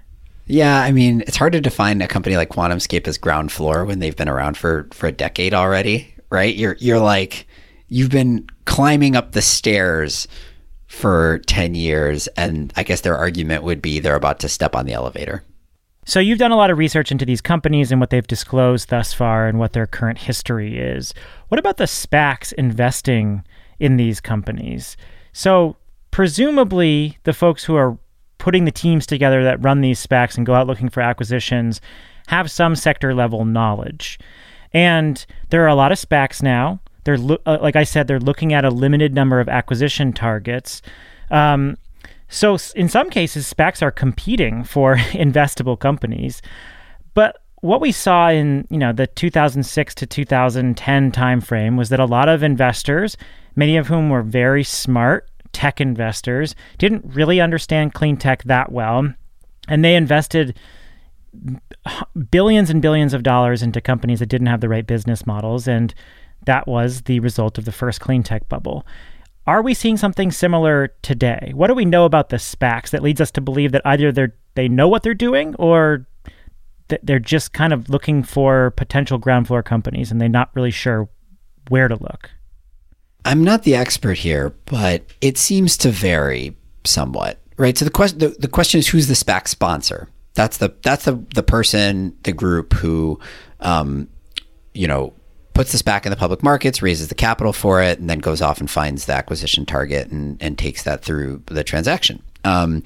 Yeah, 0.47 0.81
I 0.81 0.93
mean, 0.93 1.23
it's 1.23 1.37
hard 1.37 1.53
to 1.55 1.61
define 1.61 2.01
a 2.03 2.09
company 2.09 2.37
like 2.37 2.51
QuantumScape 2.51 3.09
as 3.09 3.19
ground 3.19 3.51
floor 3.51 3.85
when 3.85 3.99
they've 3.99 4.17
been 4.17 4.29
around 4.29 4.57
for 4.57 4.89
for 4.93 5.09
a 5.09 5.13
decade 5.13 5.55
already, 5.55 6.15
right? 6.31 6.55
You're 6.55 6.77
you're 6.79 7.01
like 7.01 7.49
you've 7.89 8.11
been 8.11 8.49
climbing 8.65 9.17
up 9.17 9.33
the 9.33 9.43
stairs 9.43 10.29
for 10.87 11.41
10 11.47 11.75
years 11.75 12.27
and 12.37 12.73
I 12.77 12.85
guess 12.85 13.01
their 13.01 13.17
argument 13.17 13.65
would 13.65 13.83
be 13.83 13.99
they're 13.99 14.15
about 14.15 14.39
to 14.41 14.49
step 14.49 14.77
on 14.77 14.87
the 14.87 14.93
elevator. 14.93 15.43
So 16.05 16.21
you've 16.21 16.39
done 16.39 16.53
a 16.53 16.57
lot 16.57 16.71
of 16.71 16.79
research 16.79 17.11
into 17.11 17.25
these 17.25 17.41
companies 17.41 17.91
and 17.91 18.01
what 18.01 18.11
they've 18.11 18.27
disclosed 18.27 18.91
thus 18.91 19.13
far 19.13 19.49
and 19.49 19.59
what 19.59 19.73
their 19.73 19.89
current 19.89 20.19
history 20.19 20.79
is. 20.79 21.13
What 21.49 21.59
about 21.59 21.79
the 21.79 21.85
SPACs 21.85 22.53
investing 22.53 23.45
in 23.81 23.97
these 23.97 24.21
companies. 24.21 24.97
So 25.33 25.77
presumably 26.11 27.19
the 27.25 27.33
folks 27.33 27.65
who 27.65 27.77
are 27.77 27.99
putting 28.39 28.65
the 28.65 28.71
teams 28.71 29.07
together 29.07 29.43
that 29.45 29.63
run 29.63 29.81
these 29.81 30.05
SPACs 30.05 30.37
and 30.37 30.47
go 30.47 30.55
out 30.55 30.67
looking 30.67 30.89
for 30.89 31.01
acquisitions 31.01 31.81
have 32.29 32.51
some 32.51 32.75
sector 32.77 33.15
level 33.15 33.45
knowledge. 33.45 34.19
And 34.73 35.25
there 35.51 35.63
are 35.65 35.69
a 35.69 35.75
lot 35.75 35.93
of 35.93 35.99
SPACs 35.99 36.43
now. 36.43 36.81
They're 37.05 37.19
lo- 37.19 37.39
uh, 37.47 37.59
like 37.61 37.77
I 37.77 37.85
said, 37.85 38.09
they're 38.09 38.21
looking 38.21 38.53
at 38.53 38.65
a 38.65 38.71
limited 38.71 39.15
number 39.15 39.41
of 39.41 39.49
acquisition 39.49 40.13
targets. 40.13 40.83
Um, 41.31 41.77
so 42.29 42.59
in 42.75 42.89
some 42.89 43.11
cases, 43.11 43.53
SPACs 43.53 43.83
are 43.83 43.93
competing 43.93 44.65
for 44.65 44.97
investable 45.13 45.79
companies. 45.79 46.43
But 47.15 47.41
what 47.63 47.81
we 47.81 47.93
saw 47.93 48.29
in 48.29 48.67
you 48.71 48.79
know 48.79 48.93
the 48.93 49.07
2006 49.07 49.95
to 49.95 50.07
2010 50.07 51.13
timeframe 51.13 51.79
was 51.79 51.89
that 51.89 52.01
a 52.01 52.05
lot 52.05 52.29
of 52.29 52.43
investors, 52.43 53.17
many 53.57 53.77
of 53.77 53.89
whom 53.89 54.11
were 54.11 54.23
very 54.23 54.63
smart 54.63 55.29
tech 55.53 55.81
investors, 55.81 56.55
didn't 56.79 57.05
really 57.07 57.41
understand 57.41 57.95
clean 57.95 58.17
tech 58.17 58.45
that 58.45 58.71
well, 58.71 59.13
and 59.69 59.85
they 59.85 59.97
invested 59.97 60.57
billions 62.31 62.71
and 62.71 62.83
billions 62.83 63.15
of 63.15 63.23
dollars 63.23 63.63
into 63.63 63.81
companies 63.81 64.21
that 64.21 64.27
didn't 64.27 64.47
have 64.47 64.61
the 64.61 64.69
right 64.69 64.87
business 64.87 65.27
models 65.27 65.69
and 65.69 65.95
that 66.47 66.67
was 66.67 67.03
the 67.03 67.21
result 67.21 67.59
of 67.59 67.65
the 67.65 67.73
first 67.73 68.01
clean 68.01 68.23
tech 68.23 68.49
bubble. 68.49 68.87
Are 69.47 69.63
we 69.63 69.75
seeing 69.75 69.97
something 69.97 70.31
similar 70.31 70.89
today? 71.03 71.53
What 71.55 71.69
do 71.69 71.75
we 71.75 71.85
know 71.85 72.05
about 72.05 72.31
the 72.31 72.37
SPACs 72.37 72.91
that 72.91 73.03
leads 73.03 73.21
us 73.21 73.31
to 73.33 73.41
believe 73.41 73.73
that 73.73 73.83
either 73.85 74.11
they 74.11 74.29
they 74.55 74.69
know 74.69 74.89
what 74.89 75.03
they're 75.03 75.15
doing 75.15 75.55
or 75.57 76.07
that 76.89 77.05
they're 77.05 77.19
just 77.19 77.53
kind 77.53 77.73
of 77.73 77.89
looking 77.89 78.23
for 78.23 78.71
potential 78.73 79.19
ground 79.19 79.47
floor 79.47 79.63
companies 79.63 80.11
and 80.11 80.21
they're 80.21 80.29
not 80.29 80.51
really 80.55 80.71
sure 80.71 81.09
where 81.69 81.89
to 81.89 81.97
look? 81.97 82.31
I'm 83.27 83.43
not 83.43 83.65
the 83.65 83.75
expert 83.75 84.19
here, 84.19 84.55
but 84.67 85.03
it 85.21 85.37
seems 85.37 85.77
to 85.79 85.91
vary 85.91 86.57
somewhat, 86.85 87.41
right? 87.57 87.77
So 87.77 87.85
the 87.85 87.91
question 87.91 88.21
the, 88.21 88.29
the 88.29 88.49
question 88.49 88.79
is 88.79 88.87
who's 88.87 89.09
the 89.09 89.15
SPAC 89.15 89.49
sponsor? 89.49 90.09
That's 90.35 90.59
the 90.59 90.75
that's 90.83 91.07
the 91.07 91.15
the 91.35 91.43
person, 91.43 92.17
the 92.23 92.33
group 92.33 92.73
who, 92.75 93.19
um, 93.61 94.09
you 94.75 94.87
know, 94.87 95.13
puts 95.55 95.73
this 95.73 95.83
SPAC 95.83 96.07
in 96.07 96.11
the 96.11 96.17
public 96.17 96.45
markets, 96.45 96.83
raises 96.83 97.09
the 97.09 97.17
capital 97.17 97.53
for 97.53 97.83
it, 97.83 97.99
and 97.99 98.09
then 98.09 98.21
goes 98.21 98.41
off 98.41 98.61
and 98.61 98.71
finds 98.71 99.07
the 99.07 99.15
acquisition 99.15 99.67
target 99.67 100.09
and, 100.13 100.41
and 100.41 100.57
takes 100.57 100.85
that 100.85 101.03
through 101.03 101.43
the 101.47 101.65
transaction. 101.65 102.23
Um, 102.45 102.85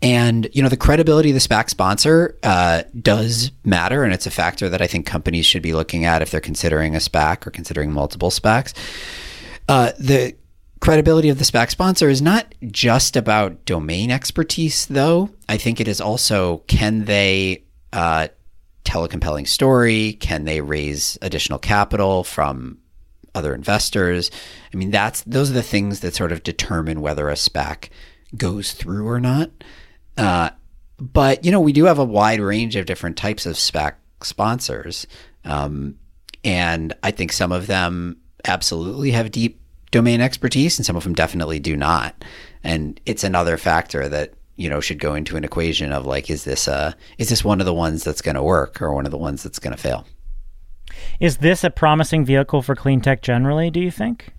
and 0.00 0.48
you 0.52 0.62
know 0.62 0.68
the 0.68 0.76
credibility 0.76 1.30
of 1.30 1.34
the 1.34 1.40
SPAC 1.40 1.70
sponsor 1.70 2.36
uh, 2.44 2.82
does 3.00 3.50
matter, 3.64 4.04
and 4.04 4.14
it's 4.14 4.26
a 4.26 4.30
factor 4.30 4.68
that 4.68 4.80
I 4.80 4.86
think 4.86 5.06
companies 5.06 5.46
should 5.46 5.62
be 5.62 5.74
looking 5.74 6.04
at 6.04 6.22
if 6.22 6.30
they're 6.30 6.40
considering 6.40 6.94
a 6.94 6.98
SPAC 6.98 7.46
or 7.46 7.50
considering 7.50 7.90
multiple 7.90 8.30
SPACs. 8.30 8.74
Uh, 9.68 9.92
the 9.98 10.34
credibility 10.80 11.28
of 11.28 11.38
the 11.38 11.44
SPAC 11.44 11.70
sponsor 11.70 12.08
is 12.08 12.20
not 12.20 12.54
just 12.70 13.16
about 13.16 13.64
domain 13.64 14.10
expertise, 14.10 14.86
though. 14.86 15.30
I 15.48 15.56
think 15.56 15.80
it 15.80 15.88
is 15.88 16.00
also 16.00 16.58
can 16.66 17.04
they 17.04 17.64
uh, 17.92 18.28
tell 18.84 19.04
a 19.04 19.08
compelling 19.08 19.46
story? 19.46 20.14
Can 20.14 20.44
they 20.44 20.60
raise 20.60 21.16
additional 21.22 21.58
capital 21.58 22.24
from 22.24 22.78
other 23.34 23.54
investors? 23.54 24.30
I 24.72 24.76
mean, 24.76 24.90
that's 24.90 25.22
those 25.22 25.50
are 25.50 25.54
the 25.54 25.62
things 25.62 26.00
that 26.00 26.14
sort 26.14 26.32
of 26.32 26.42
determine 26.42 27.00
whether 27.00 27.28
a 27.28 27.34
SPAC 27.34 27.88
goes 28.36 28.72
through 28.72 29.08
or 29.08 29.20
not. 29.20 29.50
Uh, 30.16 30.50
but 30.98 31.44
you 31.44 31.52
know, 31.52 31.60
we 31.60 31.72
do 31.72 31.84
have 31.84 31.98
a 31.98 32.04
wide 32.04 32.40
range 32.40 32.76
of 32.76 32.86
different 32.86 33.16
types 33.16 33.46
of 33.46 33.54
SPAC 33.54 33.94
sponsors, 34.22 35.06
um, 35.44 35.96
and 36.44 36.92
I 37.02 37.12
think 37.12 37.32
some 37.32 37.52
of 37.52 37.68
them 37.68 38.16
absolutely 38.44 39.10
have 39.12 39.30
deep 39.30 39.60
domain 39.90 40.20
expertise, 40.20 40.78
and 40.78 40.86
some 40.86 40.96
of 40.96 41.04
them 41.04 41.14
definitely 41.14 41.60
do 41.60 41.76
not. 41.76 42.24
And 42.64 43.00
it's 43.06 43.24
another 43.24 43.56
factor 43.56 44.08
that 44.08 44.34
you 44.56 44.68
know 44.68 44.80
should 44.80 44.98
go 44.98 45.14
into 45.14 45.36
an 45.36 45.44
equation 45.44 45.92
of 45.92 46.06
like, 46.06 46.30
is 46.30 46.44
this 46.44 46.68
uh 46.68 46.92
is 47.18 47.28
this 47.28 47.44
one 47.44 47.60
of 47.60 47.66
the 47.66 47.74
ones 47.74 48.04
that's 48.04 48.22
going 48.22 48.34
to 48.34 48.42
work 48.42 48.82
or 48.82 48.92
one 48.92 49.06
of 49.06 49.12
the 49.12 49.18
ones 49.18 49.42
that's 49.42 49.58
going 49.58 49.74
to 49.74 49.82
fail? 49.82 50.06
Is 51.20 51.38
this 51.38 51.64
a 51.64 51.70
promising 51.70 52.24
vehicle 52.24 52.62
for 52.62 52.74
clean 52.74 53.00
tech 53.00 53.22
generally? 53.22 53.70
Do 53.70 53.80
you 53.80 53.90
think? 53.90 54.32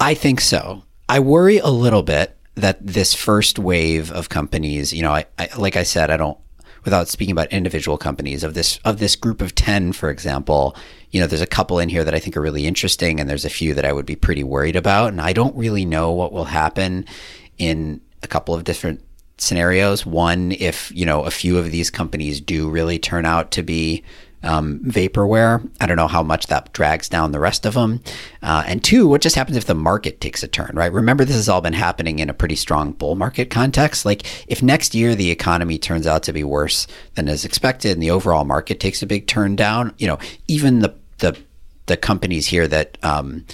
I 0.00 0.14
think 0.14 0.40
so. 0.40 0.82
I 1.08 1.20
worry 1.20 1.58
a 1.58 1.68
little 1.68 2.02
bit 2.02 2.36
that 2.54 2.84
this 2.84 3.14
first 3.14 3.58
wave 3.58 4.10
of 4.12 4.28
companies, 4.28 4.92
you 4.92 5.02
know, 5.02 5.12
I, 5.12 5.26
I 5.38 5.48
like 5.56 5.76
I 5.76 5.82
said, 5.82 6.10
I 6.10 6.16
don't 6.16 6.38
without 6.84 7.08
speaking 7.08 7.32
about 7.32 7.52
individual 7.52 7.98
companies. 7.98 8.44
Of 8.44 8.54
this 8.54 8.78
of 8.84 8.98
this 8.98 9.16
group 9.16 9.40
of 9.40 9.54
10 9.54 9.92
for 9.92 10.10
example 10.10 10.76
you 11.10 11.20
know 11.20 11.26
there's 11.26 11.40
a 11.40 11.46
couple 11.46 11.78
in 11.78 11.88
here 11.88 12.04
that 12.04 12.14
i 12.14 12.18
think 12.18 12.36
are 12.36 12.40
really 12.40 12.66
interesting 12.66 13.20
and 13.20 13.28
there's 13.28 13.44
a 13.44 13.50
few 13.50 13.74
that 13.74 13.84
i 13.84 13.92
would 13.92 14.06
be 14.06 14.16
pretty 14.16 14.42
worried 14.42 14.76
about 14.76 15.08
and 15.08 15.20
i 15.20 15.32
don't 15.32 15.54
really 15.56 15.84
know 15.84 16.10
what 16.10 16.32
will 16.32 16.46
happen 16.46 17.04
in 17.58 18.00
a 18.22 18.26
couple 18.26 18.54
of 18.54 18.64
different 18.64 19.00
scenarios. 19.38 20.06
One 20.06 20.52
if 20.52 20.90
you 20.94 21.04
know 21.04 21.24
a 21.24 21.30
few 21.30 21.58
of 21.58 21.70
these 21.70 21.90
companies 21.90 22.40
do 22.40 22.68
really 22.68 22.98
turn 22.98 23.26
out 23.26 23.50
to 23.52 23.62
be 23.62 24.02
um, 24.42 24.80
vaporware. 24.80 25.68
I 25.80 25.86
don't 25.86 25.96
know 25.96 26.08
how 26.08 26.22
much 26.22 26.46
that 26.48 26.72
drags 26.72 27.08
down 27.08 27.32
the 27.32 27.40
rest 27.40 27.66
of 27.66 27.74
them. 27.74 28.00
Uh, 28.42 28.64
and 28.66 28.82
two, 28.82 29.06
what 29.06 29.20
just 29.20 29.36
happens 29.36 29.56
if 29.56 29.66
the 29.66 29.74
market 29.74 30.20
takes 30.20 30.42
a 30.42 30.48
turn, 30.48 30.72
right? 30.74 30.92
Remember, 30.92 31.24
this 31.24 31.36
has 31.36 31.48
all 31.48 31.60
been 31.60 31.72
happening 31.72 32.18
in 32.18 32.30
a 32.30 32.34
pretty 32.34 32.56
strong 32.56 32.92
bull 32.92 33.14
market 33.14 33.50
context. 33.50 34.04
Like, 34.04 34.26
if 34.48 34.62
next 34.62 34.94
year 34.94 35.14
the 35.14 35.30
economy 35.30 35.78
turns 35.78 36.06
out 36.06 36.22
to 36.24 36.32
be 36.32 36.44
worse 36.44 36.86
than 37.14 37.28
is 37.28 37.44
expected 37.44 37.92
and 37.92 38.02
the 38.02 38.10
overall 38.10 38.44
market 38.44 38.80
takes 38.80 39.02
a 39.02 39.06
big 39.06 39.26
turn 39.26 39.56
down, 39.56 39.94
you 39.98 40.06
know, 40.06 40.18
even 40.48 40.80
the 40.80 40.94
the 41.18 41.36
the 41.86 41.96
companies 41.96 42.46
here 42.46 42.66
that 42.68 42.98
um, 43.02 43.44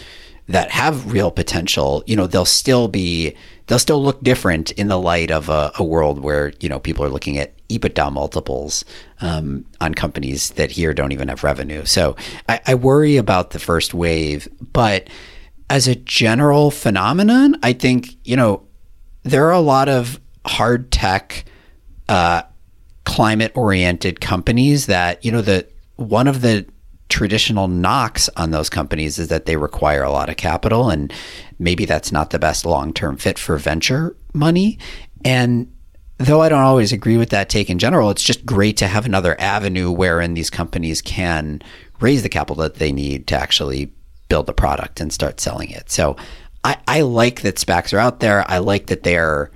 that 0.49 0.71
have 0.71 1.13
real 1.13 1.31
potential, 1.31 2.03
you 2.07 2.17
know, 2.17 2.27
they'll 2.27 2.45
still 2.45 2.89
be 2.89 3.35
they'll 3.69 3.79
still 3.79 4.03
look 4.03 4.21
different 4.23 4.73
in 4.73 4.89
the 4.89 4.99
light 4.99 5.31
of 5.31 5.49
a, 5.49 5.71
a 5.77 5.85
world 5.85 6.19
where 6.19 6.53
you 6.61 6.69
know 6.69 6.81
people 6.81 7.05
are 7.05 7.11
looking 7.11 7.39
at 7.39 7.55
EBITDA 7.69 8.13
multiples 8.13 8.85
um, 9.21 9.65
on 9.81 9.95
companies 9.95 10.51
that 10.51 10.71
here 10.71 10.93
don't 10.93 11.13
even 11.13 11.29
have 11.29 11.45
revenue. 11.45 11.85
So 11.85 12.17
I, 12.49 12.61
I 12.67 12.75
worry 12.75 13.17
about 13.17 13.51
the 13.51 13.59
first 13.59 13.95
wave, 13.95 14.49
but 14.73 15.09
as 15.71 15.87
a 15.87 15.95
general 15.95 16.71
phenomenon, 16.71 17.57
I 17.63 17.75
think 17.75 18.17
you 18.25 18.37
know 18.37 18.67
there 19.23 19.47
are 19.47 19.53
a 19.53 19.61
lot 19.61 19.89
of 19.89 20.19
hard 20.47 20.91
tech, 20.91 21.45
uh, 22.09 22.43
climate 23.05 23.53
oriented 23.55 24.21
companies 24.21 24.87
that 24.87 25.25
you 25.25 25.31
know 25.31 25.43
the 25.43 25.67
one 25.97 26.27
of 26.27 26.41
the 26.41 26.67
traditional 27.09 27.69
knocks 27.69 28.29
on 28.37 28.51
those 28.51 28.69
companies 28.69 29.19
is 29.19 29.29
that 29.29 29.47
they 29.47 29.57
require 29.57 30.03
a 30.03 30.11
lot 30.11 30.29
of 30.29 30.37
capital 30.37 30.91
and 30.91 31.13
maybe 31.59 31.85
that's 31.85 32.13
not 32.13 32.31
the 32.31 32.39
best 32.39 32.65
long-term 32.65 33.17
fit 33.17 33.39
for 33.39 33.57
venture 33.59 34.17
money. 34.33 34.79
And 35.25 35.73
though 36.19 36.43
I 36.43 36.49
don't 36.49 36.63
always 36.63 36.93
agree 36.93 37.17
with 37.17 37.31
that 37.31 37.49
take 37.49 37.71
in 37.71 37.79
general 37.79 38.11
it's 38.11 38.25
just 38.25 38.45
great 38.45 38.77
to 38.79 38.89
have 38.89 39.07
another 39.07 39.41
avenue 39.41 39.91
wherein 39.91 40.35
these 40.35 40.51
companies 40.51 41.01
can 41.01 41.63
raise 42.01 42.25
the 42.25 42.29
capital 42.29 42.63
that 42.63 42.75
they 42.75 42.91
need 42.91 43.29
to 43.29 43.37
actually 43.37 43.93
build 44.29 44.47
the 44.47 44.53
product 44.53 45.01
and 45.01 45.13
start 45.13 45.41
selling 45.41 45.71
it. 45.71 45.91
So 45.91 46.17
I, 46.65 46.77
I 46.87 47.01
like 47.03 47.43
that 47.43 47.57
SPACs 47.57 47.93
are 47.93 47.99
out 47.99 48.21
there. 48.21 48.49
I 48.51 48.59
like 48.59 48.87
that 48.87 49.03
they're 49.03 49.51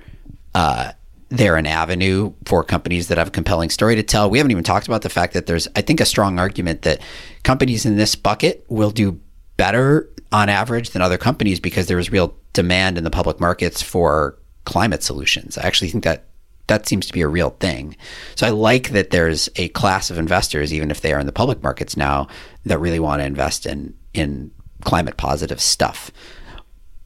uh, 0.55 0.91
they're 1.29 1.57
an 1.57 1.65
avenue 1.65 2.31
for 2.45 2.63
companies 2.63 3.07
that 3.07 3.17
have 3.17 3.29
a 3.29 3.31
compelling 3.31 3.71
story 3.71 3.95
to 3.95 4.03
tell. 4.03 4.29
We 4.29 4.37
haven't 4.37 4.51
even 4.51 4.63
talked 4.63 4.87
about 4.87 5.01
the 5.01 5.09
fact 5.09 5.33
that 5.33 5.47
there's, 5.47 5.67
I 5.75 5.81
think, 5.81 5.99
a 5.99 6.05
strong 6.05 6.37
argument 6.37 6.83
that 6.83 7.01
companies 7.43 7.87
in 7.87 7.97
this 7.97 8.15
bucket 8.15 8.63
will 8.69 8.91
do 8.91 9.19
better 9.57 10.09
on 10.33 10.49
average 10.49 10.89
than 10.89 11.01
other 11.01 11.17
companies 11.17 11.59
because 11.59 11.87
there 11.87 11.99
is 11.99 12.11
real 12.11 12.35
demand 12.51 12.97
in 12.97 13.03
the 13.03 13.11
public 13.11 13.39
markets 13.39 13.81
for 13.81 14.37
climate 14.65 15.03
solutions. 15.03 15.57
I 15.57 15.65
actually 15.65 15.89
think 15.89 16.03
that 16.03 16.25
that 16.67 16.87
seems 16.87 17.05
to 17.07 17.13
be 17.13 17.21
a 17.21 17.27
real 17.27 17.51
thing. 17.51 17.95
So 18.35 18.47
I 18.47 18.49
like 18.49 18.89
that 18.89 19.11
there's 19.11 19.49
a 19.57 19.67
class 19.69 20.09
of 20.09 20.17
investors, 20.17 20.73
even 20.73 20.91
if 20.91 21.01
they 21.01 21.13
are 21.13 21.19
in 21.19 21.25
the 21.25 21.31
public 21.31 21.61
markets 21.61 21.95
now, 21.95 22.27
that 22.65 22.79
really 22.79 22.99
want 22.99 23.21
to 23.21 23.25
invest 23.25 23.65
in 23.65 23.93
in 24.13 24.51
climate 24.81 25.17
positive 25.17 25.61
stuff. 25.61 26.11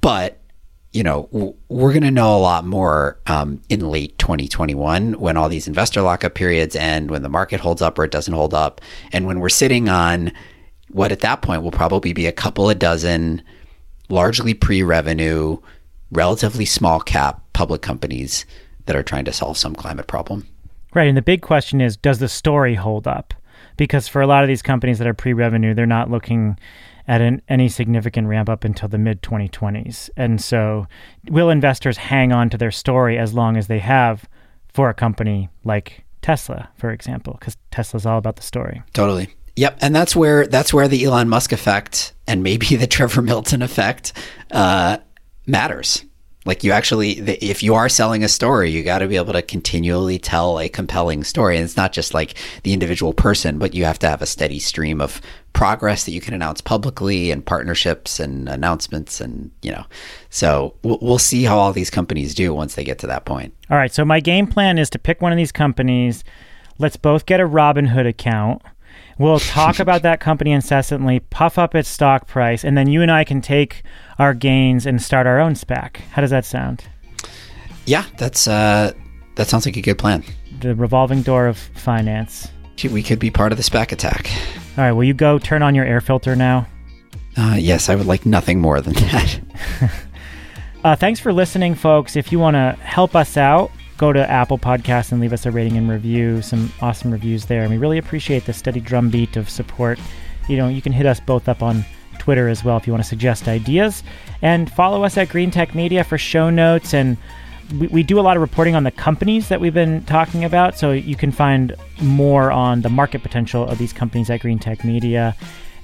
But 0.02 0.40
you 0.94 1.04
know, 1.04 1.56
we're 1.68 1.92
going 1.92 2.04
to 2.04 2.12
know 2.12 2.36
a 2.36 2.40
lot 2.40 2.66
more 2.66 3.20
um, 3.28 3.62
in 3.70 3.82
late 3.82 4.18
2021 4.18 5.20
when 5.20 5.38
all 5.38 5.50
these 5.50 5.68
investor 5.68 6.02
lockup 6.02 6.34
periods 6.34 6.76
end, 6.76 7.12
when 7.12 7.22
the 7.22 7.30
market 7.30 7.60
holds 7.60 7.82
up 7.82 8.00
or 8.00 8.06
it 8.06 8.12
doesn't 8.12 8.34
hold 8.34 8.54
up, 8.54 8.82
and 9.12 9.28
when 9.28 9.40
we're 9.40 9.50
sitting 9.50 9.90
on 9.90 10.32
what 10.90 11.12
at 11.12 11.20
that 11.22 11.42
point 11.42 11.64
will 11.64 11.72
probably 11.72 12.14
be 12.14 12.26
a 12.26 12.32
couple 12.32 12.70
of 12.70 12.80
dozen 12.80 13.42
largely 14.10 14.54
pre 14.54 14.84
revenue, 14.84 15.58
relatively 16.12 16.66
small 16.66 17.00
cap 17.00 17.42
public 17.54 17.82
companies 17.82 18.46
that 18.86 18.96
are 18.96 19.04
trying 19.04 19.26
to 19.26 19.34
solve 19.34 19.58
some 19.58 19.76
climate 19.76 20.08
problem. 20.08 20.48
Right. 20.94 21.08
And 21.08 21.18
the 21.18 21.22
big 21.22 21.42
question 21.42 21.82
is 21.82 21.98
does 21.98 22.20
the 22.20 22.30
story 22.30 22.76
hold 22.76 23.08
up? 23.08 23.34
Because 23.76 24.08
for 24.08 24.22
a 24.22 24.28
lot 24.28 24.44
of 24.44 24.48
these 24.48 24.62
companies 24.62 24.98
that 25.00 25.08
are 25.08 25.14
pre 25.14 25.34
revenue, 25.34 25.74
they're 25.74 25.86
not 25.86 26.10
looking 26.10 26.58
at 27.08 27.22
an, 27.22 27.42
any 27.48 27.70
significant 27.70 28.28
ramp 28.28 28.50
up 28.50 28.64
until 28.64 28.90
the 28.90 28.98
mid 28.98 29.22
2020s. 29.22 30.10
And 30.18 30.42
so, 30.42 30.88
will 31.30 31.50
investors 31.50 31.98
hang 31.98 32.32
on 32.32 32.50
to 32.50 32.58
their 32.58 32.72
story 32.72 33.18
as 33.18 33.34
long 33.34 33.58
as 33.58 33.68
they 33.68 33.80
have 33.80 34.28
for 34.74 34.90
a 34.90 34.94
company 34.94 35.50
like 35.64 36.06
Tesla, 36.22 36.70
for 36.76 36.92
example? 36.92 37.38
Because 37.40 37.58
Tesla's 37.72 38.06
all 38.06 38.18
about 38.18 38.36
the 38.36 38.42
story. 38.42 38.82
Totally. 38.94 39.30
Yep, 39.58 39.80
and 39.82 39.94
that's 39.94 40.16
where 40.16 40.46
that's 40.46 40.72
where 40.72 40.88
the 40.88 41.04
Elon 41.04 41.30
Musk 41.30 41.52
effect 41.52 42.14
and 42.28 42.44
maybe 42.44 42.76
the 42.76 42.88
Trevor 42.88 43.24
Milton 43.24 43.62
effect 43.62 44.14
uh, 44.52 44.98
matters. 45.48 46.06
Like 46.46 46.64
you 46.64 46.72
actually, 46.72 47.20
if 47.20 47.62
you 47.62 47.76
are 47.76 47.90
selling 47.90 48.24
a 48.24 48.30
story, 48.30 48.70
you 48.70 48.82
got 48.82 49.00
to 49.00 49.08
be 49.08 49.18
able 49.18 49.34
to 49.34 49.42
continually 49.42 50.18
tell 50.18 50.60
a 50.62 50.70
compelling 50.70 51.26
story. 51.26 51.58
And 51.58 51.66
it's 51.66 51.76
not 51.76 51.92
just 51.92 52.14
like 52.14 52.36
the 52.64 52.72
individual 52.72 53.12
person, 53.12 53.60
but 53.60 53.74
you 53.74 53.84
have 53.84 54.00
to 54.00 54.10
have 54.10 54.22
a 54.22 54.26
steady 54.26 54.60
stream 54.60 55.02
of 55.02 55.20
progress 55.52 56.06
that 56.06 56.12
you 56.12 56.22
can 56.22 56.34
announce 56.34 56.62
publicly 56.62 57.32
and 57.32 57.46
partnerships 57.46 58.22
and 58.22 58.48
announcements. 58.48 59.20
And, 59.20 59.52
you 59.62 59.72
know, 59.72 59.84
so 60.30 60.76
we'll, 60.84 61.00
we'll 61.02 61.20
see 61.20 61.44
how 61.44 61.58
all 61.58 61.74
these 61.74 61.90
companies 61.90 62.34
do 62.34 62.54
once 62.54 62.76
they 62.76 62.86
get 62.86 63.00
to 63.00 63.08
that 63.08 63.26
point. 63.26 63.54
All 63.70 63.76
right. 63.76 63.92
So 63.92 64.06
my 64.06 64.22
game 64.22 64.48
plan 64.48 64.78
is 64.78 64.90
to 64.92 65.00
pick 65.00 65.22
one 65.22 65.34
of 65.34 65.38
these 65.38 65.52
companies. 65.52 66.24
Let's 66.78 66.96
both 66.96 67.26
get 67.26 67.42
a 67.42 67.46
Robinhood 67.46 68.08
account. 68.08 68.62
We'll 69.18 69.40
talk 69.40 69.80
about 69.82 70.02
that 70.04 70.20
company 70.20 70.52
incessantly, 70.52 71.20
puff 71.20 71.58
up 71.58 71.76
its 71.76 71.90
stock 71.90 72.28
price, 72.28 72.64
and 72.64 72.78
then 72.78 72.88
you 72.88 73.02
and 73.02 73.12
I 73.12 73.24
can 73.24 73.42
take 73.42 73.84
our 74.20 74.34
gains 74.34 74.86
and 74.86 75.02
start 75.02 75.28
our 75.28 75.40
own 75.40 75.54
SPAC. 75.54 75.98
How 76.12 76.22
does 76.22 76.32
that 76.32 76.46
sound? 76.46 76.84
Yeah, 77.86 78.06
that's 78.18 78.48
uh, 78.48 78.94
that 79.36 79.48
sounds 79.48 79.66
like 79.66 79.78
a 79.78 79.82
good 79.82 79.98
plan. 79.98 80.24
The 80.60 80.76
revolving 80.76 81.22
door 81.22 81.48
of 81.48 81.58
finance. 81.58 82.50
We 82.84 83.02
could 83.02 83.18
be 83.18 83.32
part 83.32 83.52
of 83.52 83.58
the 83.58 83.64
SPAC 83.64 83.92
attack. 83.92 84.30
All 84.78 84.84
right, 84.84 84.92
will 84.92 85.04
you 85.04 85.14
go 85.14 85.40
turn 85.40 85.64
on 85.64 85.74
your 85.74 85.86
air 85.86 86.02
filter 86.02 86.36
now? 86.36 86.68
Uh, 87.36 87.56
yes, 87.58 87.90
I 87.90 87.96
would 87.96 88.06
like 88.06 88.26
nothing 88.26 88.60
more 88.60 88.82
than 88.82 88.94
that. 88.94 89.40
uh, 90.84 90.96
thanks 90.96 91.20
for 91.20 91.32
listening, 91.32 91.76
folks. 91.76 92.16
If 92.16 92.32
you 92.32 92.40
want 92.40 92.56
to 92.56 92.78
help 92.82 93.16
us 93.16 93.38
out, 93.38 93.72
go 93.98 94.14
to 94.14 94.30
Apple 94.30 94.58
Podcasts 94.58 95.12
and 95.12 95.20
leave 95.20 95.34
us 95.34 95.46
a 95.46 95.52
rating 95.52 95.78
and 95.78 95.90
review. 95.90 96.42
Some 96.42 96.72
awesome 96.82 97.12
reviews 97.12 97.46
there. 97.46 97.62
And 97.64 97.72
we 97.72 97.78
really 97.78 97.98
appreciate 97.98 98.46
the 98.46 98.54
steady 98.54 98.80
drumbeat 98.80 99.36
of 99.36 99.50
support. 99.50 100.00
You 100.48 100.58
know, 100.58 100.68
you 100.68 100.82
can 100.82 100.94
hit 100.94 101.06
us 101.06 101.20
both 101.20 101.50
up 101.50 101.64
on 101.64 101.84
Twitter 102.20 102.48
as 102.48 102.64
well 102.64 102.78
if 102.78 102.86
you 102.86 102.94
want 102.94 103.04
to 103.04 103.10
suggest 103.10 103.48
ideas. 103.48 104.04
And 104.42 104.72
follow 104.72 105.04
us 105.04 105.18
at 105.18 105.30
Greentech 105.30 105.74
Media 105.74 106.04
for 106.04 106.18
show 106.18 106.50
notes. 106.50 106.94
And 106.94 107.18
we, 107.80 107.88
we 107.88 108.04
do 108.04 108.20
a 108.20 108.22
lot 108.22 108.38
of 108.38 108.42
reporting 108.42 108.76
on 108.76 108.84
the 108.84 108.92
companies 108.92 109.50
that 109.50 109.60
we've 109.60 109.74
been 109.74 110.04
talking 110.06 110.44
about. 110.44 110.78
So 110.78 110.92
you 110.92 111.16
can 111.16 111.32
find 111.32 111.76
more 112.00 112.52
on 112.52 112.82
the 112.82 112.90
market 112.90 113.24
potential 113.24 113.68
of 113.68 113.78
these 113.80 113.94
companies 113.94 114.30
at 114.30 114.42
Greentech 114.42 114.84
Media. 114.84 115.36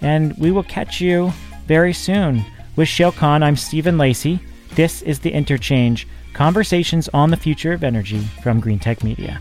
And 0.02 0.38
we 0.38 0.52
will 0.52 0.64
catch 0.64 1.02
you 1.02 1.32
very 1.66 1.94
soon. 1.94 2.46
With 2.76 2.88
Shayle 2.88 3.16
Kann, 3.16 3.42
I'm 3.42 3.56
Stephen 3.56 3.98
Lacey. 3.98 4.40
This 4.76 5.02
is 5.04 5.20
The 5.20 5.32
Interchange 5.32 6.08
Conversations 6.34 7.08
on 7.14 7.30
the 7.30 7.38
Future 7.38 7.74
of 7.74 7.84
Energy 7.84 8.20
from 8.42 8.60
Greentech 8.60 9.04
Media. 9.04 9.40